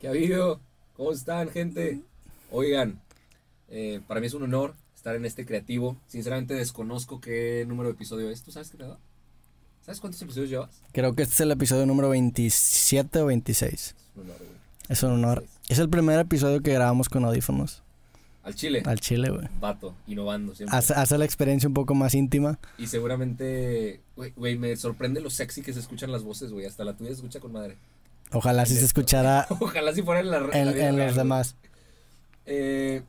[0.00, 0.60] ¿Qué ha habido?
[0.94, 2.00] ¿Cómo están, gente?
[2.50, 3.00] Oigan,
[3.68, 5.96] eh, para mí es un honor estar en este creativo.
[6.06, 8.42] Sinceramente desconozco qué número de episodio es.
[8.42, 8.98] ¿Tú sabes qué da?
[9.84, 10.82] ¿Sabes cuántos episodios llevas?
[10.92, 13.72] Creo que este es el episodio número 27 o 26.
[13.72, 14.50] Es un honor, güey.
[14.88, 15.44] Es un honor.
[15.68, 17.82] Es el primer episodio que grabamos con audífonos.
[18.42, 18.82] Al chile.
[18.84, 19.48] Al chile, güey.
[19.60, 20.76] Vato, innovando siempre.
[20.76, 22.58] Hace, hace la experiencia un poco más íntima.
[22.78, 26.66] Y seguramente, güey, me sorprende lo sexy que se escuchan las voces, güey.
[26.66, 27.76] Hasta la tuya se escucha con madre.
[28.32, 31.56] Ojalá si se escuchara Ojalá si fuera en la, en, en real, los demás.
[32.44, 33.02] Eh,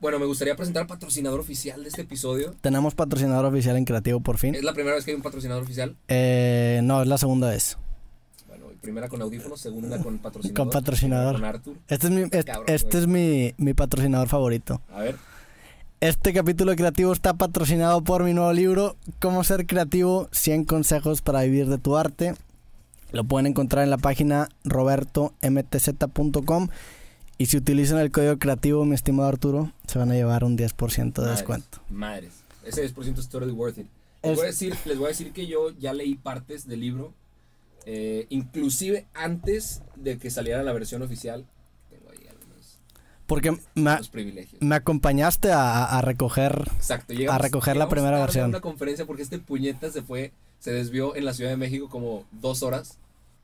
[0.00, 2.54] bueno, me gustaría presentar al patrocinador oficial de este episodio.
[2.60, 4.54] Tenemos patrocinador oficial en Creativo por fin.
[4.54, 5.96] Es la primera vez que hay un patrocinador oficial.
[6.08, 7.76] Eh, no, es la segunda vez.
[8.48, 10.56] Bueno, primera con audífonos, segunda con patrocinador.
[10.56, 11.34] Con patrocinador.
[11.34, 11.76] Con Arthur.
[11.88, 14.80] Este es mi, Cabrón, este es mi, mi patrocinador favorito.
[14.90, 15.16] A ver,
[16.00, 21.20] Este capítulo de creativo está patrocinado por mi nuevo libro, Cómo ser creativo, 100 consejos
[21.20, 22.34] para vivir de tu arte.
[23.12, 26.68] Lo pueden encontrar en la página robertomtz.com
[27.38, 31.12] y si utilizan el código creativo, mi estimado Arturo, se van a llevar un 10%
[31.14, 31.78] de madres, descuento.
[31.88, 32.34] Madres.
[32.64, 33.86] Ese 10% es totally worth it.
[34.22, 36.80] Les Es- voy, a decir, les voy a decir que yo ya leí partes del
[36.80, 37.14] libro,
[37.86, 41.46] eh, inclusive antes de que saliera la versión oficial.
[41.88, 42.78] Tengo ahí algunos,
[43.26, 44.60] Porque me, algunos privilegios.
[44.60, 46.68] me acompañaste a, a recoger...
[46.76, 48.48] Exacto, a recoger la primera tarde a versión.
[48.50, 52.24] una conferencia porque este puñeta se fue, se desvió en la Ciudad de México como
[52.30, 52.98] dos horas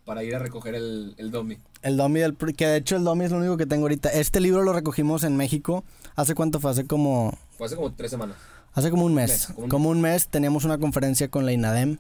[0.05, 1.58] para ir a recoger el, el domi.
[1.83, 2.36] El Domi del...
[2.36, 4.08] Que de hecho el Domi es lo único que tengo ahorita.
[4.11, 5.84] Este libro lo recogimos en México.
[6.14, 6.70] ¿Hace cuánto fue?
[6.70, 7.36] Hace como...
[7.58, 8.36] Fue hace como tres semanas.
[8.73, 9.31] Hace como un mes.
[9.31, 11.98] Mes, como un como un mes teníamos una conferencia con la INADEM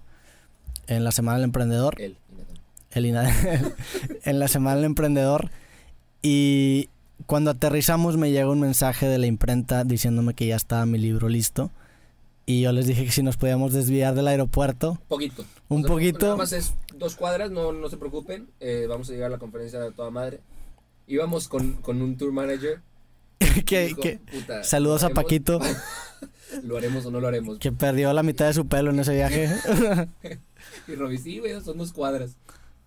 [0.86, 2.00] en la Semana del Emprendedor.
[2.00, 2.56] Y Nathan.
[2.92, 3.72] El INADEM
[4.24, 5.50] en la Semana del Emprendedor.
[6.22, 6.88] Y
[7.26, 11.28] cuando aterrizamos me llega un mensaje de la imprenta diciéndome que ya estaba mi libro
[11.28, 11.70] listo.
[12.46, 14.98] Y yo les dije que si nos podíamos desviar del aeropuerto.
[15.08, 15.44] Poquito.
[15.68, 16.26] Un poquito.
[16.26, 18.48] Nada más es dos cuadras, no, no se preocupen.
[18.60, 20.40] eh, vamos a llegar a la conferencia de toda madre.
[21.08, 22.80] Íbamos con, con un tour manager.
[23.66, 25.10] que, dijo, que- "Puta, saludos ¿lo a?
[25.10, 25.60] Paquito,
[26.62, 27.58] ¿Lo haremos o no lo haremos?
[27.58, 29.50] que perdió la mitad de su pelo en ese viaje.
[30.88, 32.36] Y Robby, sí, güey, son dos cuadras.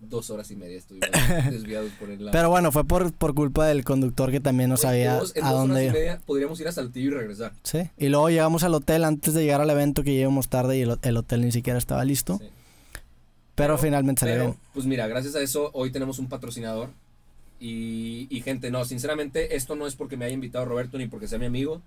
[0.00, 1.08] Dos horas y media estuvimos
[1.50, 2.32] desviados por el lado.
[2.32, 5.40] Pero bueno, fue por, por culpa del conductor que también no sabía en dos a
[5.40, 5.92] horas dónde y ir.
[5.92, 7.52] media podríamos ir a Saltillo y regresar.
[7.62, 7.80] Sí.
[7.98, 10.98] Y luego llegamos al hotel antes de llegar al evento que llegamos tarde y el,
[11.02, 12.38] el hotel ni siquiera estaba listo.
[12.38, 12.44] Sí.
[13.54, 14.56] Pero, Pero- finalmente salió bien.
[14.72, 16.88] pues mira, gracias a eso hoy tenemos un patrocinador.
[17.60, 21.28] Y, y gente, no, sinceramente, esto no es porque me haya invitado Roberto ni porque
[21.28, 21.82] sea mi amigo.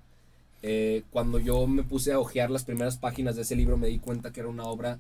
[0.61, 3.97] Eh, cuando yo me puse a hojear las primeras páginas de ese libro, me di
[3.97, 4.99] cuenta que era una obra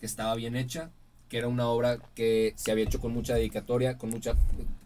[0.00, 0.90] que estaba bien hecha,
[1.28, 4.34] que era una obra que se había hecho con mucha dedicatoria, con mucha,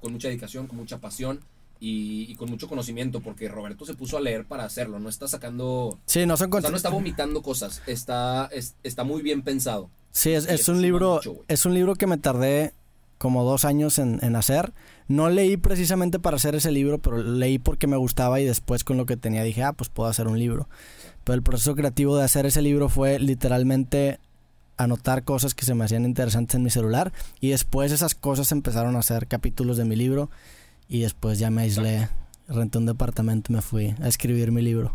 [0.00, 1.41] con mucha dedicación, con mucha pasión
[1.81, 5.28] y, y con mucho conocimiento, porque Roberto se puso a leer para hacerlo, no está
[5.28, 9.43] sacando, Sí, no son o sea, no está vomitando cosas, está, es- está muy bien
[9.43, 9.91] pensado.
[10.10, 12.72] Sí, es, un libro, mucho, es un libro que me tardé
[13.19, 14.72] como dos años en, en hacer.
[15.09, 18.97] No leí precisamente para hacer ese libro, pero leí porque me gustaba y después con
[18.97, 20.69] lo que tenía dije, ah, pues puedo hacer un libro.
[21.25, 24.19] Pero el proceso creativo de hacer ese libro fue literalmente
[24.78, 28.97] anotar cosas que se me hacían interesantes en mi celular y después esas cosas empezaron
[28.97, 30.31] a ser capítulos de mi libro
[30.89, 32.09] y después ya me aislé,
[32.49, 34.94] renté un departamento y me fui a escribir mi libro.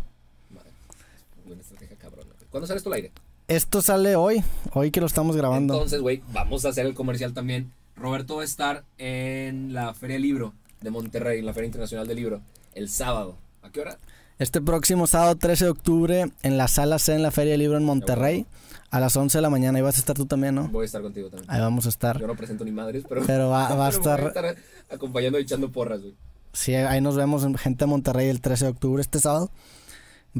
[2.50, 3.12] ¿Cuándo sale esto al aire?
[3.48, 5.74] Esto sale hoy, hoy que lo estamos grabando.
[5.74, 7.72] Entonces, güey, vamos a hacer el comercial también.
[7.96, 12.16] Roberto va a estar en la Feria Libro de Monterrey, en la Feria Internacional del
[12.16, 12.40] Libro,
[12.74, 13.36] el sábado.
[13.62, 13.98] ¿A qué hora?
[14.38, 17.76] Este próximo sábado 13 de octubre en la sala C en la Feria del Libro
[17.76, 18.46] en Monterrey
[18.90, 19.78] a las 11 de la mañana.
[19.78, 20.68] Ahí vas a estar tú también, ¿no?
[20.68, 21.48] Voy a estar contigo también.
[21.50, 22.18] Ahí vamos a estar.
[22.20, 24.56] Yo no presento ni madres, pero, Pero va, va a pero voy estar...
[24.90, 26.16] acompañando y echando porras, güey.
[26.52, 29.50] Sí, ahí nos vemos en gente de Monterrey el 13 de octubre este sábado.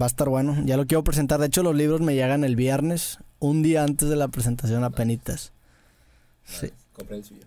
[0.01, 0.57] Va a estar bueno.
[0.65, 1.39] Ya lo quiero presentar.
[1.39, 4.91] De hecho, los libros me llegan el viernes, un día antes de la presentación a
[4.91, 5.53] penitas.
[6.45, 6.73] Sí.
[6.93, 7.43] Compré el suyo.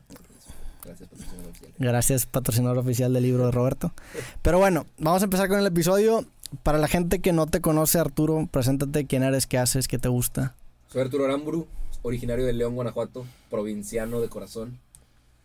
[0.84, 1.72] Gracias tu oficial.
[1.78, 3.91] Gracias, patrocinador oficial del libro de Roberto.
[4.41, 6.25] Pero bueno, vamos a empezar con el episodio.
[6.63, 10.08] Para la gente que no te conoce, Arturo, preséntate quién eres, qué haces, qué te
[10.09, 10.56] gusta.
[10.88, 11.68] Soy Arturo Aramburu,
[12.03, 14.80] originario de León, Guanajuato, provinciano de corazón.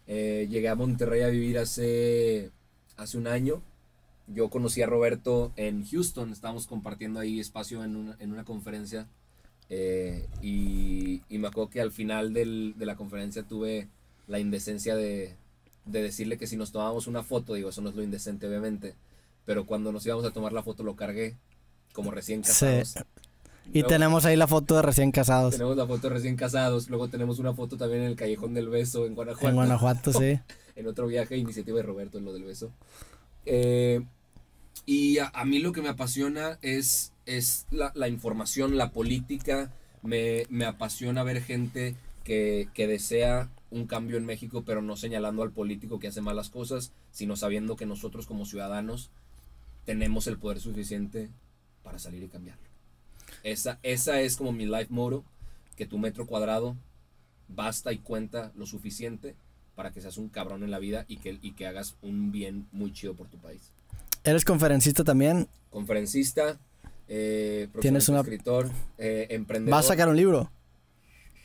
[0.07, 2.51] Eh, llegué a Monterrey a vivir hace,
[2.97, 3.63] hace un año.
[4.29, 9.07] Yo conocí a Roberto en Houston, estábamos compartiendo ahí espacio en una, en una conferencia.
[9.75, 13.89] eh, y, me acuerdo que al final del- de la conferencia tuve
[14.29, 15.35] la indecencia de,
[15.87, 18.95] de decirle que si nos tomábamos una foto, digo, eso no es lo indecente obviamente,
[19.45, 21.37] pero cuando nos íbamos a tomar la foto lo cargué
[21.93, 22.51] como recién Sí.
[22.51, 22.95] casados.
[23.73, 25.53] Y Luego- tenemos ahí la foto de recién casados.
[25.55, 28.69] tenemos la foto de recién casados, luego tenemos una foto también en el Callejón del
[28.69, 29.49] Beso en Guanajuato.
[29.49, 30.39] En Guanajuato, sí.
[30.77, 32.73] En otro viaje, iniciativa de Roberto en lo del beso.
[33.45, 34.01] Eh,
[34.87, 39.71] y a, a mí lo que me apasiona es, es la, la información, la política.
[40.03, 41.95] Me, me apasiona ver gente
[42.25, 46.49] que, que desea un cambio en México, pero no señalando al político que hace malas
[46.51, 49.11] cosas, sino sabiendo que nosotros como ciudadanos
[49.85, 51.31] tenemos el poder suficiente
[51.83, 52.63] para salir y cambiarlo.
[53.43, 55.25] Esa, esa es como mi life motto,
[55.77, 56.77] que tu metro cuadrado
[57.49, 59.35] basta y cuenta lo suficiente
[59.75, 62.67] para que seas un cabrón en la vida y que, y que hagas un bien
[62.73, 63.71] muy chido por tu país.
[64.25, 65.49] ¿Eres conferencista también?
[65.71, 66.59] Conferencista,
[67.09, 68.21] eh, Tienes una...
[68.21, 69.79] escritor, eh, emprendedor.
[69.79, 70.51] ¿Vas a sacar un libro?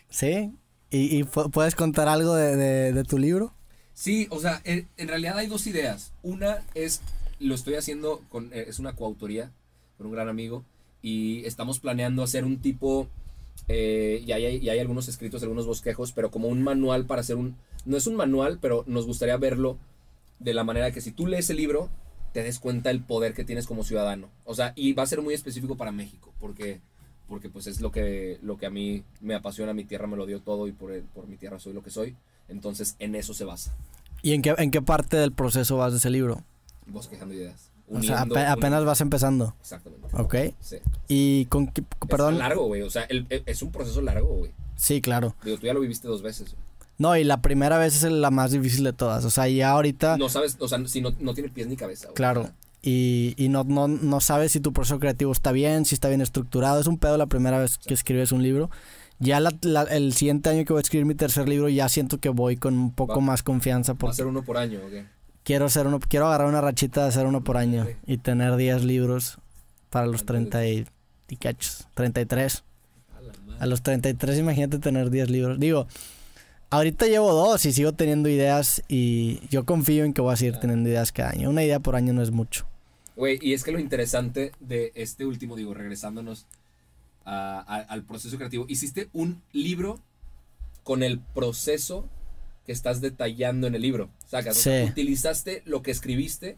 [0.10, 0.54] ¿Sí?
[0.90, 3.54] ¿Y, y puedes contar algo de, de, de, tu libro?
[3.94, 6.14] Sí, o sea, en, en, realidad hay dos ideas.
[6.24, 7.02] Una es,
[7.40, 9.52] lo estoy haciendo, con, eh, es una coautoría
[9.98, 10.64] con un gran amigo
[11.02, 13.08] y estamos planeando hacer un tipo,
[13.68, 17.56] eh, y, hay, algunos escritos, algunos bosquejos, pero como un manual para hacer un,
[17.86, 19.78] no es un manual, pero nos gustaría verlo
[20.40, 21.90] de la manera que si tú lees el libro,
[22.34, 24.30] te des cuenta el poder que tienes como ciudadano.
[24.46, 26.82] O sea, y va a ser muy específico para México, porque,
[27.28, 30.26] porque pues es lo que, lo que a mí me apasiona, mi tierra me lo
[30.26, 32.16] dio todo y por, por mi tierra soy lo que soy.
[32.50, 33.76] Entonces, en eso se basa.
[34.22, 36.44] ¿Y en qué, en qué parte del proceso vas de ese libro?
[36.88, 37.72] Bosquejando ideas.
[37.88, 39.56] Uniendo, o sea, ap apenas vas empezando.
[39.62, 40.08] Exactamente.
[40.14, 40.36] Ok.
[40.60, 40.78] Sí.
[41.08, 42.34] Y con qué, perdón.
[42.34, 42.82] Es largo, güey.
[42.82, 44.52] O sea, el, el, es un proceso largo, güey.
[44.76, 45.36] Sí, claro.
[45.44, 46.54] Digo, tú ya lo viviste dos veces.
[46.54, 46.62] Wey.
[46.98, 49.24] No, y la primera vez es la más difícil de todas.
[49.24, 50.18] O sea, ya ahorita.
[50.18, 52.08] No sabes, o sea, si no, no tiene pies ni cabeza.
[52.08, 52.16] Wey.
[52.16, 52.50] Claro.
[52.82, 56.22] Y, y no, no, no sabes si tu proceso creativo está bien, si está bien
[56.22, 56.80] estructurado.
[56.80, 58.70] Es un pedo la primera vez que escribes un libro.
[59.20, 62.20] Ya la, la, el siguiente año que voy a escribir mi tercer libro, ya siento
[62.20, 63.94] que voy con un poco Va, más confianza.
[63.94, 65.06] ¿Va a ser uno por año o qué?
[65.48, 68.84] Quiero, hacer uno, quiero agarrar una rachita de hacer uno por año y tener 10
[68.84, 69.38] libros
[69.90, 70.86] para los 30 y,
[71.30, 71.88] y cachos.
[71.94, 72.66] 33.
[73.58, 75.58] A los 33, imagínate tener 10 libros.
[75.58, 75.88] Digo,
[76.70, 80.60] ahorita llevo dos y sigo teniendo ideas y yo confío en que voy a seguir
[80.60, 81.50] teniendo ideas cada año.
[81.50, 82.66] Una idea por año no es mucho.
[83.16, 86.46] Güey, y es que lo interesante de este último, digo, regresándonos
[87.24, 90.02] a, a, al proceso creativo, hiciste un libro
[90.84, 92.10] con el proceso
[92.68, 94.10] que estás detallando en el libro.
[94.30, 94.70] Sacas, Sí.
[94.70, 96.58] o sea, utilizaste lo que escribiste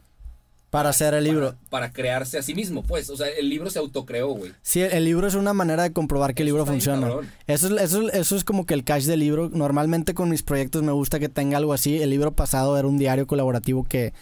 [0.71, 1.51] Para hacer el libro.
[1.69, 3.09] Para, para, crearse a sí mismo, pues.
[3.09, 4.51] O sea, el libro se autocreó, güey.
[4.61, 7.09] Sí, el libro es una manera de comprobar que el libro funciona.
[7.47, 9.49] Eso es, eso, eso es como que el cash del libro.
[9.49, 11.99] Normalmente con mis proyectos me gusta que tenga algo así.
[12.01, 14.13] El libro pasado era un diario colaborativo que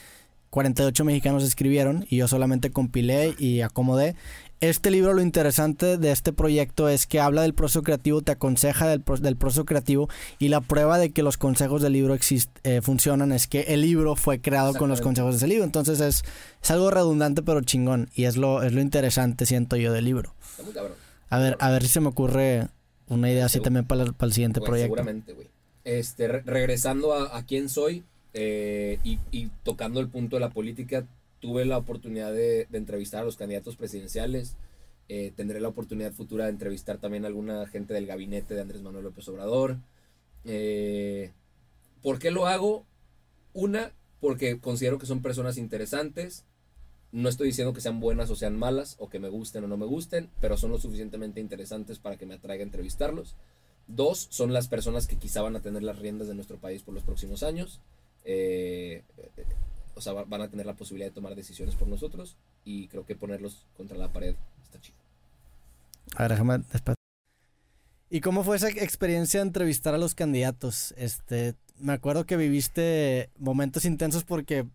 [0.51, 4.16] 48 mexicanos escribieron y yo solamente compilé y acomodé.
[4.59, 8.88] Este libro, lo interesante de este proyecto es que habla del proceso creativo, te aconseja
[8.88, 10.09] del, del proceso creativo
[10.39, 13.81] y la prueba de que los consejos del libro exist, eh, funcionan es que el
[13.81, 15.63] libro fue creado con los consejos de ese libro.
[15.63, 16.24] Entonces es,
[16.62, 20.33] es algo redundante pero chingón y es lo, es lo interesante, siento yo, del libro.
[20.50, 20.98] Está muy cabrón.
[21.30, 22.68] A ver, a ver si se me ocurre
[23.10, 24.95] una idea así también para, para el siguiente proyecto.
[24.95, 25.48] Seguramente, güey.
[25.83, 28.03] Este, re regresando a, a, quién soy
[28.33, 31.06] eh, y, y, tocando el punto de la política,
[31.39, 34.56] tuve la oportunidad de, entrevistar a los candidatos presidenciales.
[35.10, 38.81] Eh, tendré la oportunidad futura de entrevistar también a alguna gente del gabinete de Andrés
[38.81, 39.78] Manuel López Obrador.
[40.45, 41.31] Eh,
[42.01, 42.86] ¿Por qué lo hago?
[43.54, 46.45] Una, porque considero que son personas interesantes.
[47.12, 49.78] No estoy diciendo que sean buenas o sean malas, o que me gusten o no
[49.78, 53.36] me gusten, pero son lo suficientemente interesantes para que me atraiga a entrevistarlos.
[53.88, 56.94] Dos, son las personas que quizá van a tener las riendas de nuestro país por
[56.94, 57.80] los próximos años.
[58.25, 59.04] Eh,
[59.97, 62.38] o sea, van a tener la posibilidad de tomar decisiones por nosotros.
[62.63, 64.97] Y creo que ponerlos contra la pared está chido.
[66.15, 66.95] A ver, déjame después.
[68.09, 70.94] ¿Y cómo fue esa experiencia de entrevistar a los candidatos?
[70.97, 74.65] Este, me acuerdo que viviste momentos intensos porque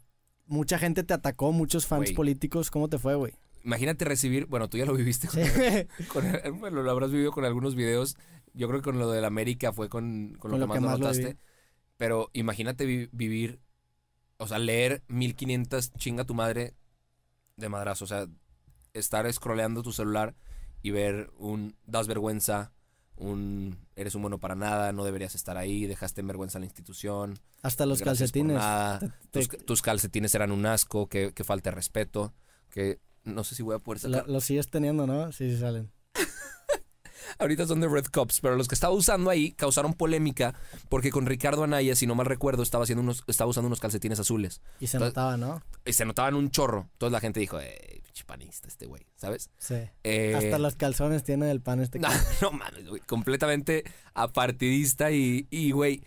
[0.46, 2.14] mucha gente te atacó, muchos fans Wey.
[2.14, 2.70] políticos.
[2.70, 3.32] ¿Cómo te fue, güey?
[3.64, 6.04] Imagínate recibir, bueno, tú ya lo viviste, con, Sí.
[6.08, 8.16] con- bueno, lo habrás vivido con algunos videos.
[8.54, 10.80] Yo creo que con lo de la América fue con, con, Con lo, lo que
[10.80, 11.38] más más lo notaste.
[11.96, 13.60] Pero imagínate vi- vivir,
[14.42, 16.74] o sea, leer 1500 chinga tu madre
[17.56, 18.04] de madrazo.
[18.04, 18.26] O sea,
[18.92, 20.34] estar scrolleando tu celular
[20.82, 22.72] y ver un das vergüenza,
[23.16, 26.66] un eres un bueno para nada, no deberías estar ahí, dejaste en vergüenza a la
[26.66, 27.38] institución.
[27.62, 28.60] Hasta los calcetines.
[29.00, 32.34] Te- tus, tus calcetines eran un asco, que, que falta de respeto,
[32.70, 34.28] que no sé si voy a poder Lo, sacar.
[34.28, 35.30] lo sigues teniendo, ¿no?
[35.30, 35.92] Sí, sí salen.
[37.42, 40.54] Ahorita son de Red Cups, pero los que estaba usando ahí causaron polémica
[40.88, 44.18] porque con Ricardo Anaya, si no mal recuerdo, estaba, haciendo unos, estaba usando unos calcetines
[44.20, 44.62] azules.
[44.80, 45.62] Y se Entonces- notaba, ¿no?
[45.84, 46.88] Y se notaban un chorro.
[46.92, 49.50] Entonces la gente dijo, eh, pinche panista este güey, ¿sabes?
[49.58, 49.74] Sí.
[50.04, 51.98] Eh, Hasta los calzones tienen el pan este.
[52.00, 52.08] No,
[52.40, 53.00] no mames, güey.
[53.02, 53.84] Completamente
[54.14, 56.02] apartidista y, y, güey.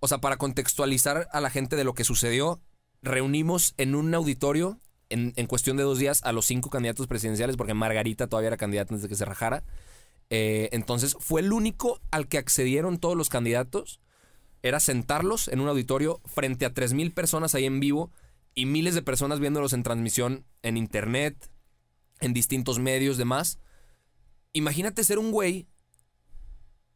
[0.00, 2.60] O sea, para contextualizar a la gente de lo que sucedió,
[3.02, 7.56] reunimos en un auditorio, en, en cuestión de dos días, a los cinco candidatos presidenciales,
[7.56, 9.62] porque Margarita todavía era candidata antes de que se rajara.
[10.30, 14.00] Eh, entonces, fue el único al que accedieron todos los candidatos.
[14.62, 18.12] Era sentarlos en un auditorio frente a 3.000 personas ahí en vivo
[18.54, 21.50] y miles de personas viéndolos en transmisión en internet,
[22.20, 23.58] en distintos medios, demás.
[24.52, 25.68] Imagínate ser un güey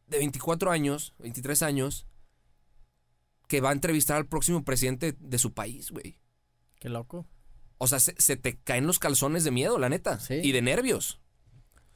[0.07, 2.07] de 24 años, 23 años,
[3.47, 6.17] que va a entrevistar al próximo presidente de su país, güey.
[6.79, 7.27] Qué loco.
[7.77, 10.19] O sea, se, se te caen los calzones de miedo, la neta.
[10.19, 10.35] Sí.
[10.41, 11.19] Y de nervios.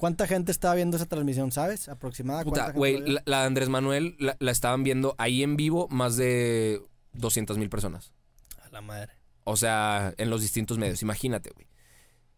[0.04, 1.88] ¿Cuánta gente estaba viendo esa transmisión, sabes?
[1.88, 2.44] Aproximada.
[2.44, 5.56] Puta, ¿cuánta gente güey, la, la de Andrés Manuel la, la estaban viendo ahí en
[5.56, 6.82] vivo más de
[7.14, 8.12] 200 mil personas.
[8.62, 9.14] A la madre.
[9.46, 11.02] O sea, en los distintos medios.
[11.04, 11.68] Imagínate, güey.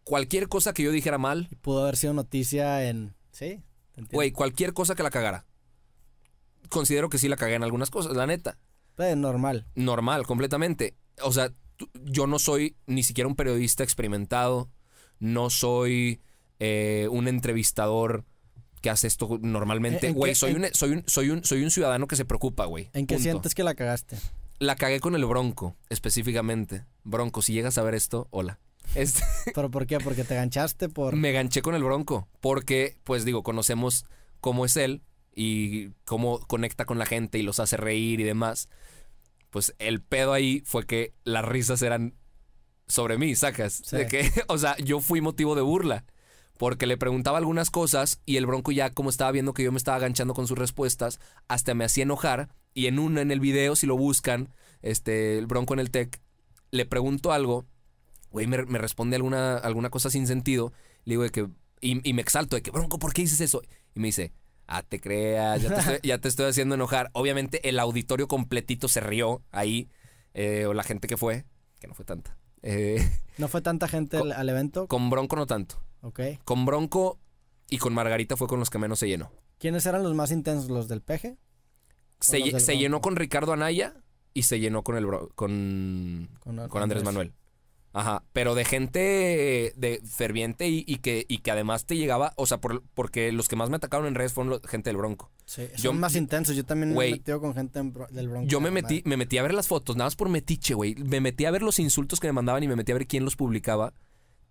[0.04, 3.16] Cualquier cosa que yo dijera mal, Y pudo haber sido noticia en...
[3.32, 3.64] Sí.
[4.12, 5.44] güey, cualquier cosa que la cagara.
[6.68, 8.60] Considero que sí la cagué en algunas cosas, la neta.
[8.94, 9.66] Pues, normal.
[9.74, 10.94] Normal, completamente.
[11.20, 11.52] O sea,
[12.04, 14.70] yo no soy ni siquiera un periodista experimentado.
[15.18, 16.20] No soy
[16.60, 18.24] eh, un entrevistador
[18.82, 20.08] que hace esto normalmente.
[20.08, 22.66] ¿En Güey, soy, en- un, soy, un, soy, un, soy un ciudadano que se preocupa,
[22.66, 22.90] güey.
[22.92, 23.22] ¿En qué Punto.
[23.30, 24.16] sientes que la cagaste?
[24.58, 26.84] La cagué con el Bronco, específicamente.
[27.04, 28.58] Bronco, si llegas a ver esto, hola.
[28.94, 29.22] Este,
[29.54, 29.98] ¿Pero por qué?
[29.98, 31.16] ¿Porque te ganchaste por...?
[31.16, 34.06] me ganché con el Bronco, porque, pues digo, conocemos
[34.40, 35.02] cómo es él
[35.34, 38.68] y cómo conecta con la gente y los hace reír y demás.
[39.50, 42.14] Pues el pedo ahí fue que las risas eran
[42.86, 43.82] sobre mí, sacas.
[43.84, 43.96] Sí.
[43.96, 46.04] De que, o sea, yo fui motivo de burla.
[46.58, 49.78] Porque le preguntaba algunas cosas y el bronco ya como estaba viendo que yo me
[49.78, 52.48] estaba ganchando con sus respuestas, hasta me hacía enojar.
[52.72, 54.50] Y en una, en el video, si lo buscan,
[54.82, 56.20] este, el bronco en el tech,
[56.70, 57.66] le pregunto algo,
[58.30, 60.72] güey, me, me responde alguna, alguna cosa sin sentido.
[61.04, 61.48] Le digo de que,
[61.80, 63.62] y, y me exalto de que, bronco, ¿por qué dices eso?
[63.94, 64.32] Y me dice,
[64.66, 67.10] ah, te creas, ya te estoy, ya te estoy haciendo enojar.
[67.12, 69.88] Obviamente el auditorio completito se rió ahí,
[70.34, 71.44] eh, o la gente que fue,
[71.80, 72.36] que no fue tanta.
[72.62, 73.08] Eh,
[73.38, 74.86] ¿No fue tanta gente al evento?
[74.88, 75.80] con Bronco no tanto.
[76.06, 76.20] Ok.
[76.44, 77.18] Con Bronco
[77.68, 79.30] y con Margarita fue con los que menos se llenó.
[79.58, 80.70] ¿Quiénes eran los más intensos?
[80.70, 81.36] ¿Los del peje?
[82.20, 82.38] Se,
[82.78, 83.94] llenó con Ricardo Anaya
[84.32, 87.32] y se llenó con el Bro- con, Con, con Andrés Manuel.
[87.92, 92.44] Ajá, pero de gente de ferviente y, y que, y que además te llegaba, o
[92.44, 95.30] sea, por- porque los que más me atacaron en redes fueron los- gente del Bronco.
[95.46, 96.54] Sí, son Yo- más intensos.
[96.54, 98.46] Yo también me metido con gente del Bronco.
[98.48, 100.94] Yo me metí, me metí a ver las fotos, nada más por metiche, güey.
[100.96, 103.24] Me metí a ver los insultos que me mandaban y me metí a ver quién
[103.24, 103.94] los publicaba.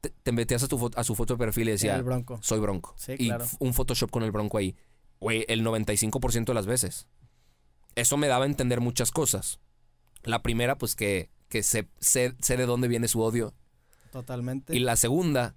[0.06, 2.38] Te, te metías a, tu a su foto de perfil y decía, El Bronco.
[2.42, 2.94] soy Bronco.
[2.98, 3.46] Sí, y claro.
[3.60, 4.76] un Photoshop con el Bronco ahí.
[5.20, 7.08] Güey, el 95% de las veces.
[7.96, 9.60] Eso me daba a entender muchas cosas.
[10.24, 13.56] La primera, pues que, que sé, sé, sé de dónde viene su odio.
[14.12, 14.76] Totalmente.
[14.76, 15.56] Y la segunda,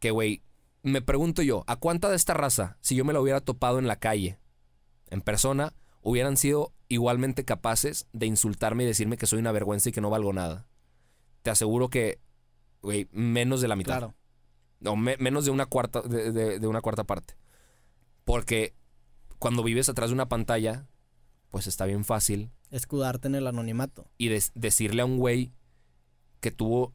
[0.00, 0.42] que güey,
[0.82, 3.86] me pregunto yo, ¿a cuánta de esta raza, si yo me la hubiera topado en
[3.86, 4.38] la calle,
[5.08, 5.72] en persona,
[6.02, 10.10] hubieran sido igualmente capaces de insultarme y decirme que soy una vergüenza y que no
[10.10, 10.66] valgo nada?
[11.42, 12.20] Te aseguro que,
[12.84, 13.98] güey, menos de la mitad.
[13.98, 14.14] Claro.
[14.80, 17.34] No, me- menos de una cuarta, de, de- de una cuarta parte.
[18.24, 18.74] Porque
[19.38, 20.86] cuando vives atrás de una pantalla,
[21.50, 22.50] pues está bien fácil.
[22.70, 24.06] Escudarte en el anonimato.
[24.18, 25.52] Y decirle a un güey
[26.40, 26.92] que tuvo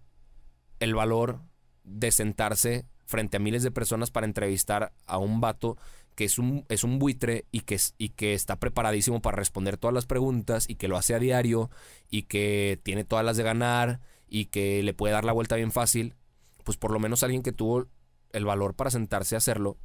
[0.79, 1.41] el valor
[1.83, 5.77] de sentarse frente a miles de personas para entrevistar a un vato
[6.15, 9.77] que es un, es un buitre y que, es- y que está preparadísimo para responder
[9.77, 11.71] todas las preguntas y que lo hace a diario
[12.09, 15.71] y que tiene todas las de ganar y que le puede dar la vuelta bien
[15.71, 16.15] fácil,
[16.63, 17.87] pues por lo menos alguien que tuvo
[18.31, 19.77] el valor para sentarse a hacerlo,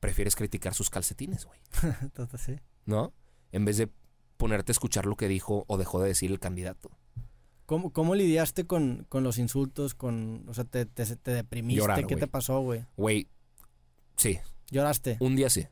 [0.00, 1.60] prefieres criticar sus calcetines, güey,
[2.38, 2.56] sí.
[2.84, 3.12] ¿no?
[3.52, 3.90] En vez de
[4.36, 6.90] ponerte a escuchar lo que dijo o dejó de decir el candidato.
[7.66, 9.94] ¿Cómo, cómo lidiaste con, con los insultos?
[9.94, 11.80] Con, o sea, te, te, te deprimiste.
[11.80, 12.86] Llorar, ¿Qué te pasó, güey?
[12.96, 13.28] Güey,
[14.16, 14.38] sí,
[14.70, 15.18] ¿Lloraste?
[15.20, 15.66] un día sí.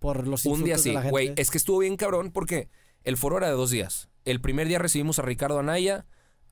[0.00, 1.32] Por los insultos Un día sí, güey.
[1.36, 2.68] Es que estuvo bien cabrón porque
[3.04, 4.08] el foro era de dos días.
[4.24, 6.06] El primer día recibimos a Ricardo Anaya,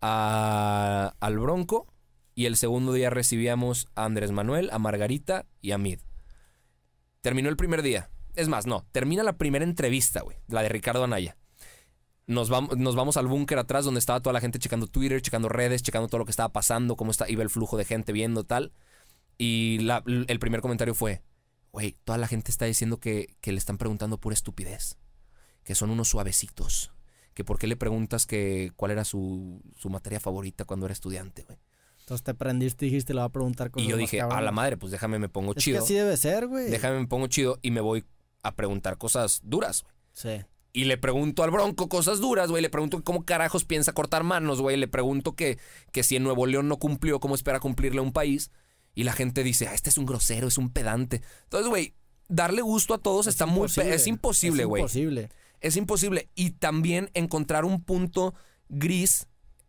[0.04, 1.86] al Bronco,
[2.34, 6.00] y el segundo día recibíamos a Andrés Manuel, a Margarita y a Mid.
[7.20, 8.10] Terminó el primer día.
[8.34, 11.36] Es más, no, termina la primera entrevista, güey, la de Ricardo Anaya.
[12.26, 15.48] Nos vamos, nos vamos al búnker atrás donde estaba toda la gente checando Twitter, checando
[15.48, 18.44] redes, checando todo lo que estaba pasando, cómo está, iba el flujo de gente viendo
[18.44, 18.72] tal.
[19.38, 21.22] Y la- el primer comentario fue,
[21.72, 24.98] güey, toda la gente está diciendo que, que le están preguntando pura estupidez,
[25.64, 26.92] que son unos suavecitos,
[27.34, 31.42] que por qué le preguntas que cuál era su, su materia favorita cuando era estudiante,
[31.42, 31.58] güey.
[32.00, 34.44] Entonces te prendiste y dijiste, le va a preguntar cosas Y yo dije, a cabronas".
[34.44, 36.70] la madre, pues déjame me pongo Es que chido, así debe ser, güey.
[36.70, 38.04] déjame me pongo chido y me voy
[38.42, 39.94] a preguntar cosas duras, güey.
[40.12, 40.44] Sí.
[40.76, 42.60] Y le pregunto al Bronco cosas duras, güey.
[42.60, 44.76] Le pregunto cómo carajos piensa cortar manos, güey.
[44.76, 45.56] Le pregunto que,
[45.92, 48.50] que si en Nuevo León no cumplió, ¿cómo espera cumplirle a un país?
[48.96, 51.22] Y la gente dice, ah, este es un grosero, es un pedante.
[51.44, 51.94] Entonces, güey,
[52.28, 53.68] darle gusto a todos está muy...
[53.68, 54.82] pe- Es imposible, güey.
[54.82, 55.30] Es imposible.
[55.64, 56.28] Es imposible.
[56.34, 58.34] Y también encontrar un punto
[58.68, 59.26] gris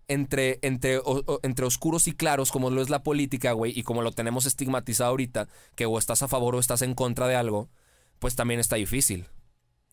[0.08, 3.84] entre, entre, o- o- entre oscuros y claros, como lo es la política, güey, y
[3.84, 7.36] como lo tenemos estigmatizado ahorita, que o estás a favor o estás en contra de
[7.36, 7.70] algo,
[8.20, 9.26] pues también está difícil.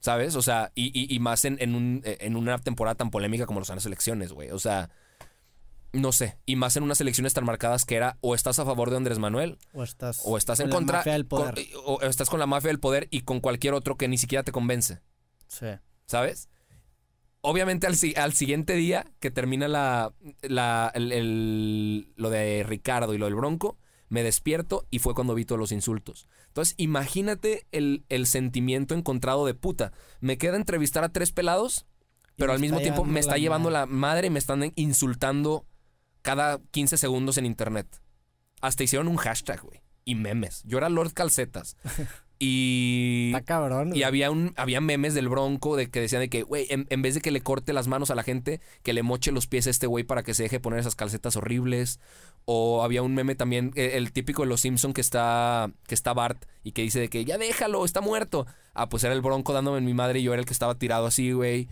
[0.01, 0.35] ¿Sabes?
[0.35, 3.61] O sea, y, y- y más en, en un- en una temporada tan polémica como
[3.61, 4.51] lo son las elecciones, güey.
[4.51, 4.91] O sea,
[5.93, 6.39] no sé.
[6.47, 9.19] Y más en unas elecciones tan marcadas que era o estás a favor de Andrés
[9.19, 11.03] Manuel O estás, o estás en contra.
[11.05, 11.55] del poder.
[11.55, 14.43] con- o estás con la mafia del poder y con cualquier otro que ni siquiera
[14.43, 15.01] te convence.
[15.47, 15.67] Sí.
[16.07, 16.49] ¿Sabes?
[17.45, 23.19] obviamente al, al siguiente día que termina la, la- el- el- lo de Ricardo y
[23.19, 23.79] lo del Bronco,
[24.09, 26.29] me despierto y fue cuando vi todos los insultos.
[26.47, 29.91] Entonces, imagínate el, el sentimiento encontrado de puta.
[30.21, 31.87] Me queda entrevistar a tres pelados,
[32.37, 33.81] pero al mismo tiempo me está la llevando madre.
[33.81, 35.67] la madre y me están insultando
[36.21, 37.89] cada 15 segundos en internet.
[38.61, 39.83] Hasta hicieron un hashtag, güey.
[40.05, 40.63] Y memes.
[40.65, 41.77] Yo era Lord Calcetas.
[42.45, 43.95] Y Está cabrón.
[43.95, 47.01] y había un había memes del Bronco de que decían de que, güey, en, en
[47.01, 49.69] vez de que le corte las manos a la gente, que le moche los pies
[49.69, 52.01] a este güey para que se deje poner esas calcetas horribles.
[52.45, 56.13] O había un meme también, eh, el, típico de los Simpson que está que está
[56.15, 58.45] Bart y que dice de que ya déjalo, está muerto.
[58.75, 60.75] Ah, pues era el Bronco dándome en mi madre y yo era el que estaba
[60.75, 61.69] tirado así, güey.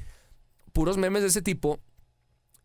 [0.72, 1.80] Puros memes de ese tipo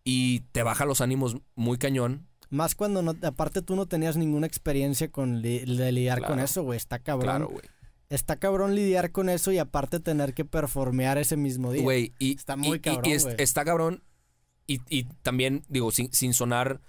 [0.03, 2.27] y te baja los ánimos muy cañón.
[2.51, 6.62] Más cuando no, aparte tú no tenías ninguna experiencia con li- de lidiar con eso,
[6.62, 6.77] güey.
[6.77, 7.24] Está cabrón.
[7.25, 7.63] Claro, güey.
[8.09, 11.81] Está cabrón lidiar con eso y aparte tener que performear ese mismo día.
[11.81, 14.03] Güey, y, Está muy y- cabrón, y está cabrón.
[14.67, 16.81] Y, y también, digo, sin, sin sonar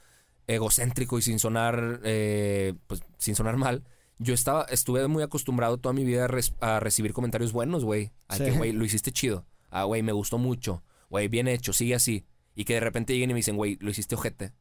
[0.47, 3.85] egocéntrico y sin sonar, eh, pues, sin sonar mal.
[4.19, 8.13] Yo estaba, estuve muy acostumbrado toda mi vida a, res- a recibir comentarios buenos, güey.
[8.29, 8.45] A Sí.
[8.45, 9.47] que, güey, lo hiciste chido.
[9.71, 10.83] Ah, güey, me gustó mucho.
[11.11, 12.25] Güey, bien hecho, sigue así.
[12.55, 14.53] Y que de repente lleguen y me dicen, güey, lo hiciste ojete.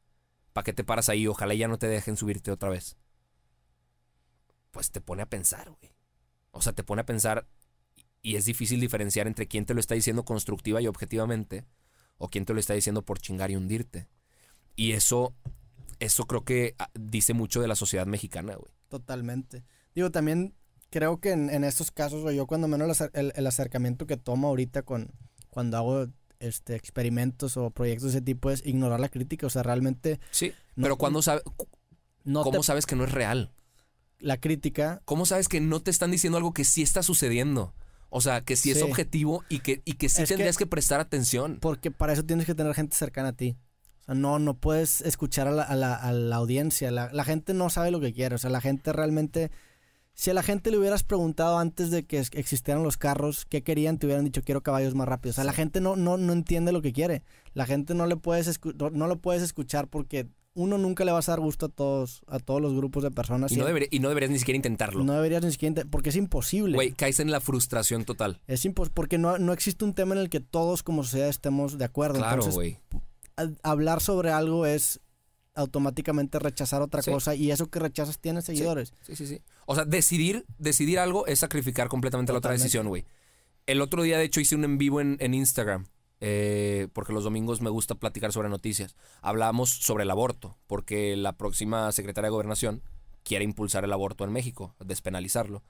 [0.52, 1.28] ¿Para qué te paras ahí?
[1.28, 2.98] Ojalá ya no te dejen subirte otra vez.
[4.72, 5.95] Pues te pone a pensar, güey.
[6.56, 7.48] O sea, te pone a pensar
[8.22, 11.66] y es difícil diferenciar entre quién te lo está diciendo constructiva y objetivamente
[12.18, 14.08] o quién te lo está diciendo por chingar y hundirte.
[14.76, 15.36] Y eso,
[16.00, 18.72] eso creo que ah, dice mucho de la sociedad mexicana, güey.
[18.90, 19.64] Totalmente.
[19.94, 20.56] Digo, también
[20.90, 24.08] creo que en, en estos casos, o yo cuando menos el acer- el, el acercamiento
[24.08, 25.12] que tomo ahorita con
[25.50, 26.08] cuando hago
[26.40, 29.48] este experimentos o proyectos de ese tipo es ignorar la crítica.
[29.48, 30.54] O sea, realmente Sí.
[30.76, 31.42] No- pero cuando sabe,
[32.24, 33.52] no ¿cómo te- sabes que no es real?
[34.20, 37.74] La crítica ¿Cómo sabes que no te están diciendo algo que sí está sucediendo?
[38.10, 41.00] O sea, que sí, es objetivo y que, y que sí Es tendrías que, prestar
[41.02, 41.58] atención.
[41.60, 43.58] Porque para eso tienes que tener gente cercana a ti.
[44.02, 46.92] O sea, no, no puedes escuchar a la, a la- a la audiencia.
[46.92, 48.36] La, la gente no sabe lo que quiere.
[48.36, 49.52] O sea, la gente realmente...
[50.14, 53.98] Si a la gente le hubieras preguntado antes de que existieran los carros qué querían,
[53.98, 55.34] te hubieran dicho quiero caballos más rápidos.
[55.34, 57.22] O sea, la gente no, no, no entiende lo que quiere.
[57.54, 61.30] La gente no le puedes no, no lo puedes escuchar porque uno nunca le vas
[61.30, 63.52] a dar gusto a todos, a todos los grupos de personas.
[63.52, 65.04] Y no, Siempre- debería- y no deberías ni siquiera intentarlo.
[65.04, 65.70] no deberías ni siquiera...
[65.82, 66.76] inte- Porque es imposible.
[66.76, 68.42] Güey, caes en la frustración total.
[68.48, 71.78] Es impos porque no, no existe un tema en el que todos como sociedad estemos
[71.78, 72.20] de acuerdo.
[72.20, 72.80] Claro, güey.
[73.64, 75.02] hablar sobre algo es
[75.56, 77.12] automáticamente rechazar otra Sí.
[77.12, 78.94] cosa y eso que rechazas tiene seguidores.
[79.02, 79.42] Sí, sí, sí.
[79.66, 83.06] O sea, decidir, decidir algo es sacrificar completamente la otra decisión, güey.
[83.66, 85.86] El otro día, de hecho, hice un en vivo en, en Instagram.
[86.22, 88.96] Eh, porque los domingos me gusta platicar sobre noticias.
[89.22, 92.84] Hablábamos sobre el aborto, porque la próxima secretaria de Gobernación
[93.24, 95.64] quiere impulsar el aborto en México, despenalizarlo.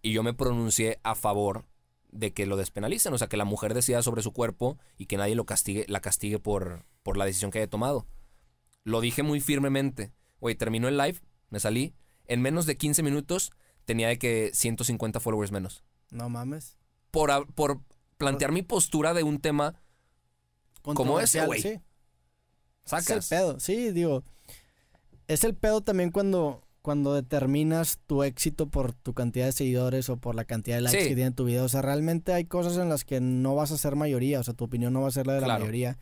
[0.00, 1.66] Y yo me pronuncié a favor
[2.10, 5.16] de que lo despenalicen, o sea, que la mujer decida sobre su cuerpo y que
[5.16, 8.06] nadie lo castigue, la castigue por, por la decisión que haya tomado.
[8.84, 10.12] Lo dije muy firmemente.
[10.40, 11.94] Güey, terminó el live, me salí.
[12.26, 13.52] En menos de 15 minutos
[13.84, 15.84] tenía de que 150 followers menos.
[16.10, 16.78] No mames.
[17.10, 17.80] Por, por
[18.18, 19.74] plantear mi postura de un tema,
[20.82, 21.60] Como ese, güey.
[21.60, 21.80] Sí.
[22.84, 23.10] sacas.
[23.10, 23.60] Es el pedo.
[23.60, 24.24] Sí, digo.
[25.28, 30.16] Es el pedo también cuando, cuando determinas tu éxito por tu cantidad de seguidores o
[30.16, 31.08] por la cantidad de likes Sí.
[31.08, 31.64] que tiene tu video.
[31.64, 34.40] O sea, realmente hay cosas en las que no vas a ser mayoría.
[34.40, 35.98] O sea, tu opinión no va a ser la de la mayoría.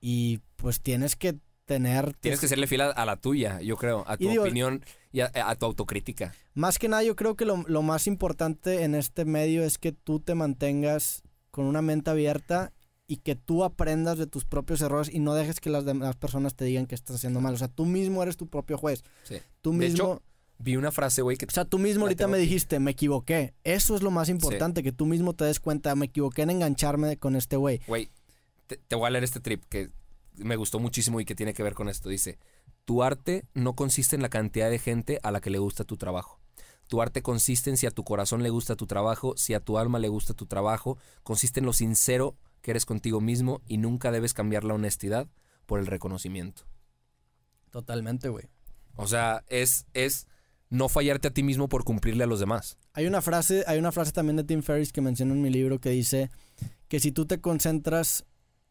[0.00, 2.14] Y pues tienes que tener.
[2.18, 4.84] Tienes que serle fiel a, a la tuya, yo creo, a tu Y digo- opinión
[5.12, 6.34] y a, a tu autocrítica.
[6.54, 9.92] Más que nada, yo creo que lo, lo más importante en este medio es que
[9.92, 12.72] tú te mantengas con una mente abierta
[13.10, 16.54] y que tú aprendas de tus propios errores y no dejes que las demás personas
[16.54, 17.52] te digan que estás haciendo mal.
[17.54, 19.02] O sea, tú mismo eres tu propio juez.
[19.24, 19.38] Sí.
[19.62, 20.12] Tú De mismo...
[20.12, 20.22] hecho,
[20.58, 23.54] Vi una frase, güey, que o sea, tú mismo ahorita me dijiste, me equivoqué.
[23.64, 27.16] Eso es lo más importante, que tú mismo te des cuenta, me equivoqué en engancharme
[27.16, 27.80] con este güey.
[27.88, 28.10] Güey,
[28.68, 29.90] te, te voy a leer este trip que
[30.36, 32.10] me gustó muchísimo y que tiene que ver con esto.
[32.10, 32.38] Dice,
[32.84, 35.96] tu arte no consiste en la cantidad de gente a la que le gusta tu
[35.96, 36.38] trabajo.
[36.88, 39.78] Tu arte consiste en si a tu corazón le gusta tu trabajo, si a tu
[39.78, 44.10] alma le gusta tu trabajo, consiste en lo sincero que eres contigo mismo y nunca
[44.10, 45.28] debes cambiar la honestidad
[45.66, 46.62] por el reconocimiento.
[47.70, 48.46] Totalmente, güey.
[48.96, 50.26] O sea, es, es
[50.68, 52.78] no fallarte a ti mismo por cumplirle a los demás.
[52.92, 55.80] Hay una frase, hay una frase también de Tim Ferriss que menciono en mi libro
[55.80, 56.30] que dice
[56.88, 58.24] que si tú te concentras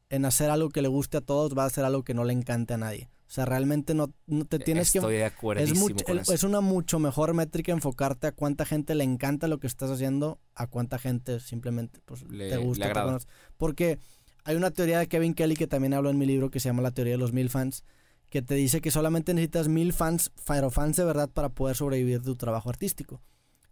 [0.09, 2.33] en hacer algo que le guste a todos, va a hacer algo que no le
[2.33, 3.09] encante a nadie.
[3.29, 5.19] O sea, realmente no, no te tienes Estoy que...
[5.19, 5.25] de
[5.59, 5.69] Es,
[6.03, 6.33] con eso.
[6.33, 10.39] es una mucho mejor métrica enfocarte a cuánta gente le encanta lo que estás haciendo,
[10.55, 12.87] a cuánta gente simplemente pues, Le- te gusta.
[12.87, 13.27] le te.
[13.55, 13.99] Porque
[14.45, 16.81] hay una teoría de Kevin Kelly que también hablo en mi libro que se llama
[16.81, 17.83] la teoría de los mil fans,
[18.31, 22.21] que te dice que solamente necesitas mil fans, pero fans de verdad para poder sobrevivir
[22.21, 23.21] de tu trabajo artístico.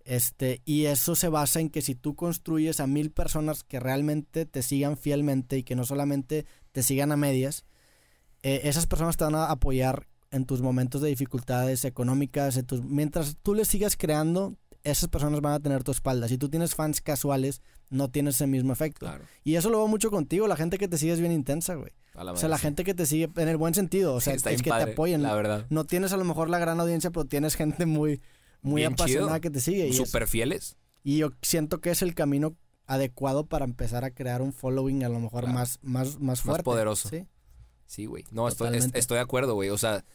[0.06, 4.46] Este, y eso se basa en que si tú construyes a mil personas que realmente
[4.46, 7.66] te sigan fielmente y que no solamente te sigan a medias,
[8.44, 12.84] eh, esas personas te van a apoyar en tus momentos de dificultades económicas, en tus,
[12.84, 16.28] mientras tú les sigas creando, esas personas van a tener tu espalda.
[16.28, 19.06] Si tú tienes fans casuales, no tienes ese mismo efecto.
[19.06, 19.24] Claro.
[19.44, 21.92] Y eso lo veo mucho contigo, la gente que te sigue es bien intensa, güey.
[22.16, 24.34] A la O sea, la gente que te sigue en el buen sentido, o sea,
[24.34, 25.22] está es que padre, te apoyen.
[25.24, 25.66] La verdad.
[25.70, 28.22] No tienes a lo mejor la gran audiencia, pero tienes gente muy,
[28.62, 29.42] muy Bien apasionada chido.
[29.42, 29.88] que te sigue.
[29.88, 30.78] Y, es- Súper fieles.
[31.04, 35.10] y yo siento que es el camino adecuado para empezar a crear un following a
[35.10, 35.54] lo mejor Claro.
[35.60, 36.64] más, más, más fuerte.
[36.64, 37.10] poderoso.
[37.10, 37.28] Sí.
[37.88, 38.24] Sí, güey.
[38.32, 39.70] No, estoy, es- estoy de acuerdo, güey.
[39.70, 40.06] O sea,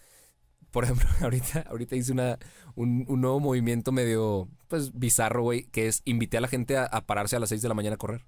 [0.71, 2.39] por ejemplo, ahorita, ahorita hice una,
[2.75, 6.85] un, un nuevo movimiento medio, pues, bizarro, güey, que es invité a la gente a,
[6.85, 8.25] a pararse a las 6 de la mañana a correr.